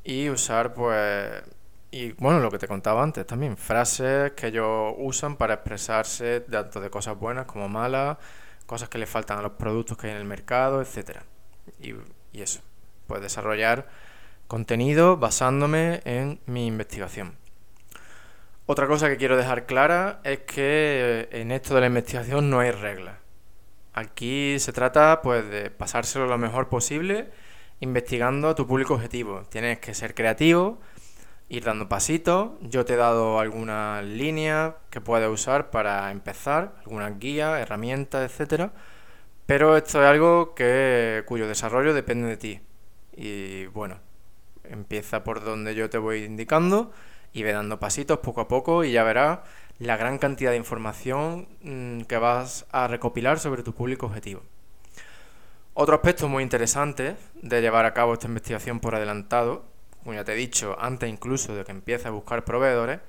y 0.04 0.30
usar 0.30 0.74
pues 0.74 1.44
y 1.92 2.12
bueno, 2.14 2.40
lo 2.40 2.52
que 2.52 2.60
te 2.60 2.68
contaba 2.68 3.02
antes 3.02 3.26
también, 3.26 3.58
frases 3.58 4.34
que 4.34 4.48
ellos 4.48 4.94
usan 4.98 5.38
para 5.38 5.56
expresarse 5.56 6.42
tanto 6.42 6.80
de 6.82 6.90
cosas 6.90 7.18
buenas 7.18 7.46
como 7.46 7.68
malas, 7.68 8.18
cosas 8.68 8.90
que 8.90 9.00
le 9.00 9.08
faltan 9.08 9.40
a 9.40 9.42
los 9.42 9.54
productos 9.54 9.98
que 9.98 10.08
hay 10.08 10.14
en 10.14 10.20
el 10.20 10.26
mercado, 10.26 10.82
etcétera. 10.82 11.24
Y, 11.82 11.96
y 12.32 12.42
eso, 12.42 12.62
pues 13.08 13.22
desarrollar 13.22 13.88
contenido 14.48 15.18
basándome 15.18 16.02
en 16.06 16.40
mi 16.46 16.68
investigación. 16.68 17.36
Otra 18.72 18.86
cosa 18.86 19.10
que 19.10 19.18
quiero 19.18 19.36
dejar 19.36 19.66
clara 19.66 20.20
es 20.24 20.42
que 20.42 21.28
en 21.32 21.52
esto 21.52 21.74
de 21.74 21.82
la 21.82 21.88
investigación 21.88 22.52
no 22.52 22.60
hay 22.60 22.70
reglas. 22.70 23.16
Aquí 23.94 24.60
se 24.60 24.72
trata 24.72 25.24
pues 25.24 25.50
de 25.50 25.72
pasárselo 25.72 26.28
lo 26.28 26.38
mejor 26.38 26.70
posible 26.70 27.32
investigando 27.80 28.48
a 28.48 28.54
tu 28.54 28.68
público 28.68 28.94
objetivo. 28.94 29.42
Tienes 29.50 29.80
que 29.80 29.96
ser 29.96 30.14
creativo, 30.14 30.80
ir 31.50 31.64
dando 31.64 31.90
pasitos. 31.90 32.52
Yo 32.62 32.86
te 32.86 32.94
he 32.94 32.98
dado 32.98 33.40
algunas 33.40 34.06
líneas 34.06 34.76
que 34.92 35.02
puedes 35.02 35.30
usar 35.30 35.72
para 35.72 36.12
empezar, 36.12 36.76
algunas 36.82 37.18
guías, 37.18 37.60
herramientas, 37.60 38.32
etcétera. 38.32 38.72
Pero 39.48 39.78
esto 39.78 40.00
es 40.00 40.08
algo 40.08 40.54
que 40.54 41.24
cuyo 41.26 41.48
desarrollo 41.48 41.96
depende 41.96 42.28
de 42.28 42.38
ti. 42.38 42.62
Y 43.18 43.66
bueno, 43.66 43.98
empieza 44.64 45.24
por 45.24 45.44
donde 45.44 45.74
yo 45.74 45.90
te 45.90 45.98
voy 45.98 46.24
indicando 46.24 46.92
y 47.34 47.44
ve 47.44 47.52
dando 47.52 47.80
pasitos 47.80 48.20
poco 48.20 48.42
a 48.42 48.48
poco 48.48 48.84
y 48.84 48.92
ya 48.92 49.04
verás 49.04 49.40
la 49.80 49.98
gran 49.98 50.18
cantidad 50.18 50.52
de 50.52 50.58
información 50.58 51.48
mm, 51.62 52.02
que 52.02 52.18
vas 52.18 52.66
a 52.72 52.88
recopilar 52.88 53.40
sobre 53.40 53.64
tu 53.64 53.74
público 53.74 54.08
objetivo. 54.08 54.42
Otro 55.74 55.96
aspecto 55.96 56.28
muy 56.28 56.44
interesante 56.44 57.16
de 57.42 57.62
llevar 57.62 57.86
a 57.86 57.94
cabo 57.94 58.14
esta 58.14 58.28
investigación 58.28 58.82
por 58.82 58.96
adelantado, 58.96 59.64
como 60.04 60.14
ya 60.14 60.26
te 60.26 60.34
he 60.34 60.36
dicho, 60.36 60.76
antes 60.80 61.10
incluso 61.10 61.56
de 61.56 61.64
que 61.64 61.72
empieces 61.72 62.08
a 62.08 62.10
buscar 62.10 62.44
proveedores, 62.44 63.00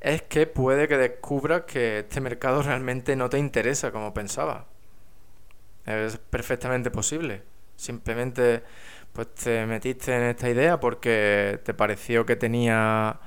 es 0.00 0.22
que 0.22 0.46
puede 0.46 0.86
que 0.86 0.98
descubras 0.98 1.62
que 1.62 2.00
este 2.00 2.20
mercado 2.20 2.62
realmente 2.62 3.16
no 3.16 3.28
te 3.28 3.38
interesa 3.38 3.90
como 3.90 4.14
pensabas. 4.14 4.64
Es 5.84 6.18
perfectamente 6.18 6.90
posible. 6.90 7.42
Simplemente 7.76 8.62
pues 9.12 9.34
te 9.34 9.66
metiste 9.66 10.14
en 10.14 10.24
esta 10.24 10.50
idea 10.50 10.78
porque 10.78 11.58
te 11.64 11.74
pareció 11.74 12.26
que 12.26 12.36
tenía 12.36 13.18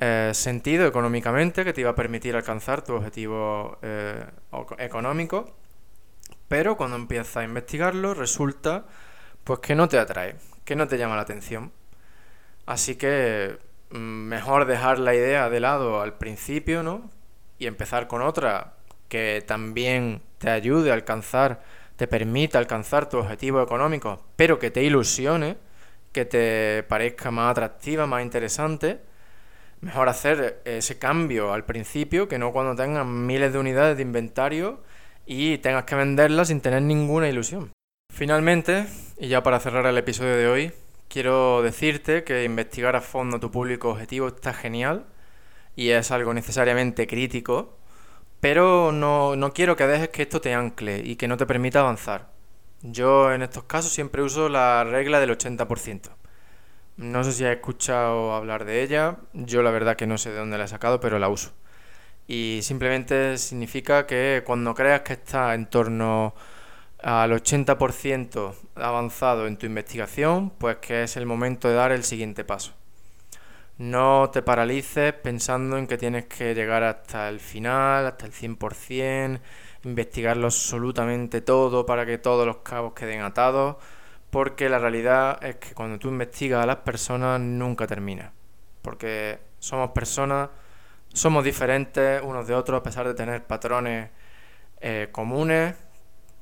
eh, 0.00 0.30
sentido 0.34 0.86
económicamente, 0.86 1.64
que 1.64 1.72
te 1.72 1.82
iba 1.82 1.90
a 1.90 1.94
permitir 1.94 2.34
alcanzar 2.34 2.82
tu 2.82 2.94
objetivo 2.94 3.78
eh, 3.82 4.24
económico, 4.78 5.54
pero 6.48 6.76
cuando 6.76 6.96
empiezas 6.96 7.36
a 7.38 7.44
investigarlo 7.44 8.14
resulta 8.14 8.86
pues 9.44 9.60
que 9.60 9.74
no 9.74 9.88
te 9.88 9.98
atrae, 9.98 10.36
que 10.64 10.76
no 10.76 10.88
te 10.88 10.98
llama 10.98 11.16
la 11.16 11.22
atención. 11.22 11.72
Así 12.66 12.96
que 12.96 13.58
mm, 13.90 13.96
mejor 13.98 14.64
dejar 14.66 14.98
la 14.98 15.14
idea 15.14 15.48
de 15.50 15.60
lado 15.60 16.00
al 16.00 16.14
principio, 16.18 16.82
¿no? 16.82 17.10
Y 17.58 17.66
empezar 17.66 18.08
con 18.08 18.22
otra 18.22 18.74
que 19.08 19.44
también 19.46 20.22
te 20.38 20.50
ayude 20.50 20.90
a 20.90 20.94
alcanzar 20.94 21.60
te 22.00 22.06
permita 22.08 22.58
alcanzar 22.58 23.10
tu 23.10 23.18
objetivo 23.18 23.62
económico, 23.62 24.24
pero 24.34 24.58
que 24.58 24.70
te 24.70 24.82
ilusione, 24.82 25.58
que 26.12 26.24
te 26.24 26.82
parezca 26.84 27.30
más 27.30 27.50
atractiva, 27.50 28.06
más 28.06 28.22
interesante, 28.22 29.02
mejor 29.80 30.08
hacer 30.08 30.60
ese 30.64 30.98
cambio 30.98 31.52
al 31.52 31.64
principio 31.64 32.28
que 32.28 32.38
no 32.38 32.52
cuando 32.52 32.74
tengas 32.74 33.06
miles 33.06 33.52
de 33.52 33.58
unidades 33.58 33.96
de 33.96 34.02
inventario 34.02 34.82
y 35.26 35.58
tengas 35.58 35.84
que 35.84 35.94
venderlas 35.94 36.48
sin 36.48 36.60
tener 36.60 36.82
ninguna 36.82 37.28
ilusión. 37.28 37.72
Finalmente, 38.12 38.86
y 39.18 39.28
ya 39.28 39.42
para 39.42 39.60
cerrar 39.60 39.86
el 39.86 39.98
episodio 39.98 40.36
de 40.36 40.48
hoy, 40.48 40.72
quiero 41.08 41.62
decirte 41.62 42.24
que 42.24 42.44
investigar 42.44 42.96
a 42.96 43.00
fondo 43.00 43.40
tu 43.40 43.50
público 43.50 43.90
objetivo 43.90 44.28
está 44.28 44.52
genial 44.52 45.06
y 45.76 45.90
es 45.90 46.10
algo 46.10 46.34
necesariamente 46.34 47.06
crítico 47.06 47.80
pero 48.40 48.90
no, 48.90 49.36
no 49.36 49.52
quiero 49.52 49.76
que 49.76 49.86
dejes 49.86 50.08
que 50.08 50.22
esto 50.22 50.40
te 50.40 50.54
ancle 50.54 51.02
y 51.04 51.16
que 51.16 51.28
no 51.28 51.36
te 51.36 51.46
permita 51.46 51.80
avanzar. 51.80 52.30
Yo 52.82 53.32
en 53.32 53.42
estos 53.42 53.64
casos 53.64 53.92
siempre 53.92 54.22
uso 54.22 54.48
la 54.48 54.82
regla 54.84 55.20
del 55.20 55.30
80%. 55.30 56.10
No 57.00 57.24
sé 57.24 57.32
si 57.32 57.46
has 57.46 57.52
escuchado 57.52 58.34
hablar 58.34 58.66
de 58.66 58.82
ella, 58.82 59.16
yo 59.32 59.62
la 59.62 59.70
verdad 59.70 59.96
que 59.96 60.06
no 60.06 60.18
sé 60.18 60.32
de 60.32 60.36
dónde 60.36 60.58
la 60.58 60.64
he 60.64 60.68
sacado, 60.68 61.00
pero 61.00 61.18
la 61.18 61.30
uso. 61.30 61.50
Y 62.28 62.60
simplemente 62.62 63.38
significa 63.38 64.06
que 64.06 64.42
cuando 64.44 64.74
creas 64.74 65.00
que 65.00 65.14
estás 65.14 65.54
en 65.54 65.64
torno 65.64 66.34
al 67.02 67.32
80% 67.32 68.54
avanzado 68.74 69.46
en 69.46 69.56
tu 69.56 69.64
investigación, 69.64 70.50
pues 70.50 70.76
que 70.76 71.04
es 71.04 71.16
el 71.16 71.24
momento 71.24 71.68
de 71.68 71.74
dar 71.74 71.90
el 71.90 72.04
siguiente 72.04 72.44
paso. 72.44 72.74
No 73.78 74.28
te 74.30 74.42
paralices 74.42 75.14
pensando 75.14 75.78
en 75.78 75.86
que 75.86 75.96
tienes 75.96 76.26
que 76.26 76.54
llegar 76.54 76.82
hasta 76.82 77.30
el 77.30 77.40
final, 77.40 78.06
hasta 78.08 78.26
el 78.26 78.32
100%, 78.32 79.40
investigarlo 79.84 80.48
absolutamente 80.48 81.40
todo 81.40 81.86
para 81.86 82.04
que 82.04 82.18
todos 82.18 82.46
los 82.46 82.58
cabos 82.58 82.92
queden 82.92 83.22
atados, 83.22 83.76
porque 84.30 84.68
la 84.68 84.78
realidad 84.78 85.42
es 85.44 85.56
que 85.56 85.74
cuando 85.74 85.98
tú 85.98 86.08
investigas 86.08 86.62
a 86.62 86.66
las 86.66 86.76
personas 86.76 87.40
nunca 87.40 87.86
termina, 87.86 88.32
porque 88.82 89.38
somos 89.58 89.90
personas, 89.90 90.50
somos 91.12 91.44
diferentes 91.44 92.22
unos 92.22 92.46
de 92.46 92.54
otros 92.54 92.80
a 92.80 92.82
pesar 92.82 93.06
de 93.06 93.14
tener 93.14 93.44
patrones 93.44 94.10
eh, 94.80 95.08
comunes 95.12 95.74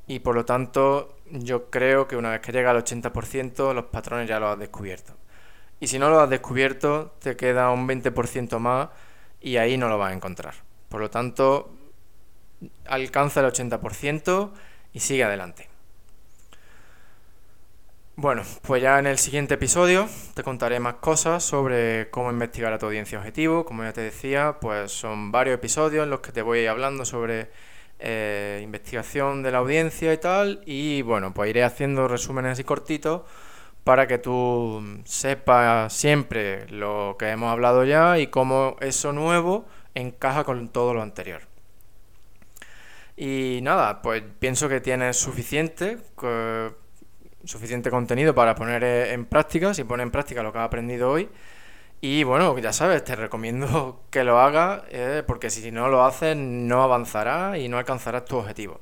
y 0.06 0.20
por 0.20 0.34
lo 0.34 0.44
tanto 0.44 1.16
yo 1.30 1.70
creo 1.70 2.06
que 2.06 2.16
una 2.16 2.30
vez 2.30 2.40
que 2.40 2.52
llega 2.52 2.70
al 2.70 2.82
80% 2.84 3.74
los 3.74 3.86
patrones 3.86 4.28
ya 4.28 4.38
los 4.38 4.52
has 4.52 4.58
descubierto. 4.58 5.14
Y 5.80 5.86
si 5.86 5.98
no 5.98 6.10
lo 6.10 6.20
has 6.20 6.30
descubierto, 6.30 7.14
te 7.20 7.36
queda 7.36 7.70
un 7.70 7.86
20% 7.86 8.58
más 8.58 8.88
y 9.40 9.56
ahí 9.56 9.76
no 9.76 9.88
lo 9.88 9.98
vas 9.98 10.12
a 10.12 10.14
encontrar. 10.14 10.54
Por 10.88 11.00
lo 11.00 11.10
tanto, 11.10 11.70
alcanza 12.86 13.40
el 13.40 13.46
80% 13.46 14.50
y 14.92 15.00
sigue 15.00 15.24
adelante. 15.24 15.67
Bueno, 18.20 18.42
pues 18.62 18.82
ya 18.82 18.98
en 18.98 19.06
el 19.06 19.16
siguiente 19.16 19.54
episodio 19.54 20.08
te 20.34 20.42
contaré 20.42 20.80
más 20.80 20.94
cosas 20.94 21.44
sobre 21.44 22.10
cómo 22.10 22.32
investigar 22.32 22.72
a 22.72 22.78
tu 22.80 22.86
audiencia 22.86 23.16
objetivo. 23.16 23.64
Como 23.64 23.84
ya 23.84 23.92
te 23.92 24.00
decía, 24.00 24.56
pues 24.60 24.90
son 24.90 25.30
varios 25.30 25.54
episodios 25.54 26.02
en 26.02 26.10
los 26.10 26.18
que 26.18 26.32
te 26.32 26.42
voy 26.42 26.66
hablando 26.66 27.04
sobre 27.04 27.48
eh, 28.00 28.60
investigación 28.64 29.44
de 29.44 29.52
la 29.52 29.58
audiencia 29.58 30.12
y 30.12 30.18
tal. 30.18 30.62
Y 30.66 31.02
bueno, 31.02 31.32
pues 31.32 31.50
iré 31.50 31.62
haciendo 31.62 32.08
resúmenes 32.08 32.54
así 32.54 32.64
cortitos 32.64 33.22
para 33.84 34.08
que 34.08 34.18
tú 34.18 34.82
sepas 35.04 35.92
siempre 35.92 36.68
lo 36.70 37.14
que 37.20 37.28
hemos 37.28 37.52
hablado 37.52 37.84
ya 37.84 38.18
y 38.18 38.26
cómo 38.26 38.74
eso 38.80 39.12
nuevo 39.12 39.64
encaja 39.94 40.42
con 40.42 40.70
todo 40.70 40.92
lo 40.92 41.02
anterior. 41.02 41.42
Y 43.16 43.60
nada, 43.62 44.02
pues 44.02 44.24
pienso 44.40 44.68
que 44.68 44.80
tienes 44.80 45.16
suficiente, 45.16 45.98
suficiente 47.48 47.90
contenido 47.90 48.34
para 48.34 48.54
poner 48.54 48.84
en 48.84 49.26
práctica, 49.26 49.74
si 49.74 49.84
pones 49.84 50.04
en 50.04 50.10
práctica 50.10 50.42
lo 50.42 50.52
que 50.52 50.58
has 50.58 50.66
aprendido 50.66 51.10
hoy. 51.10 51.28
Y 52.00 52.22
bueno, 52.24 52.56
ya 52.58 52.72
sabes, 52.72 53.04
te 53.04 53.16
recomiendo 53.16 54.02
que 54.10 54.24
lo 54.24 54.38
hagas, 54.38 54.82
eh, 54.90 55.22
porque 55.26 55.50
si 55.50 55.70
no 55.72 55.88
lo 55.88 56.04
haces 56.04 56.36
no 56.36 56.82
avanzarás 56.82 57.58
y 57.58 57.68
no 57.68 57.78
alcanzarás 57.78 58.24
tu 58.24 58.36
objetivo. 58.36 58.80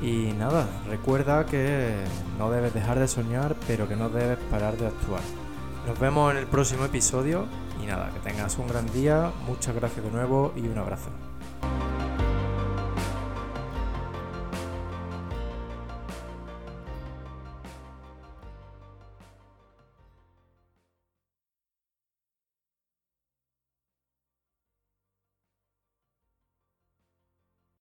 Y 0.00 0.32
nada, 0.32 0.66
recuerda 0.88 1.46
que 1.46 1.94
no 2.38 2.50
debes 2.50 2.74
dejar 2.74 2.98
de 2.98 3.08
soñar, 3.08 3.54
pero 3.66 3.88
que 3.88 3.96
no 3.96 4.08
debes 4.08 4.38
parar 4.50 4.76
de 4.76 4.86
actuar. 4.86 5.22
Nos 5.86 5.98
vemos 5.98 6.32
en 6.32 6.38
el 6.38 6.46
próximo 6.46 6.84
episodio 6.86 7.46
y 7.84 7.86
nada, 7.86 8.10
que 8.10 8.20
tengas 8.20 8.56
un 8.58 8.66
gran 8.66 8.90
día, 8.92 9.30
muchas 9.46 9.74
gracias 9.74 10.04
de 10.04 10.10
nuevo 10.10 10.52
y 10.56 10.66
un 10.66 10.78
abrazo. 10.78 11.10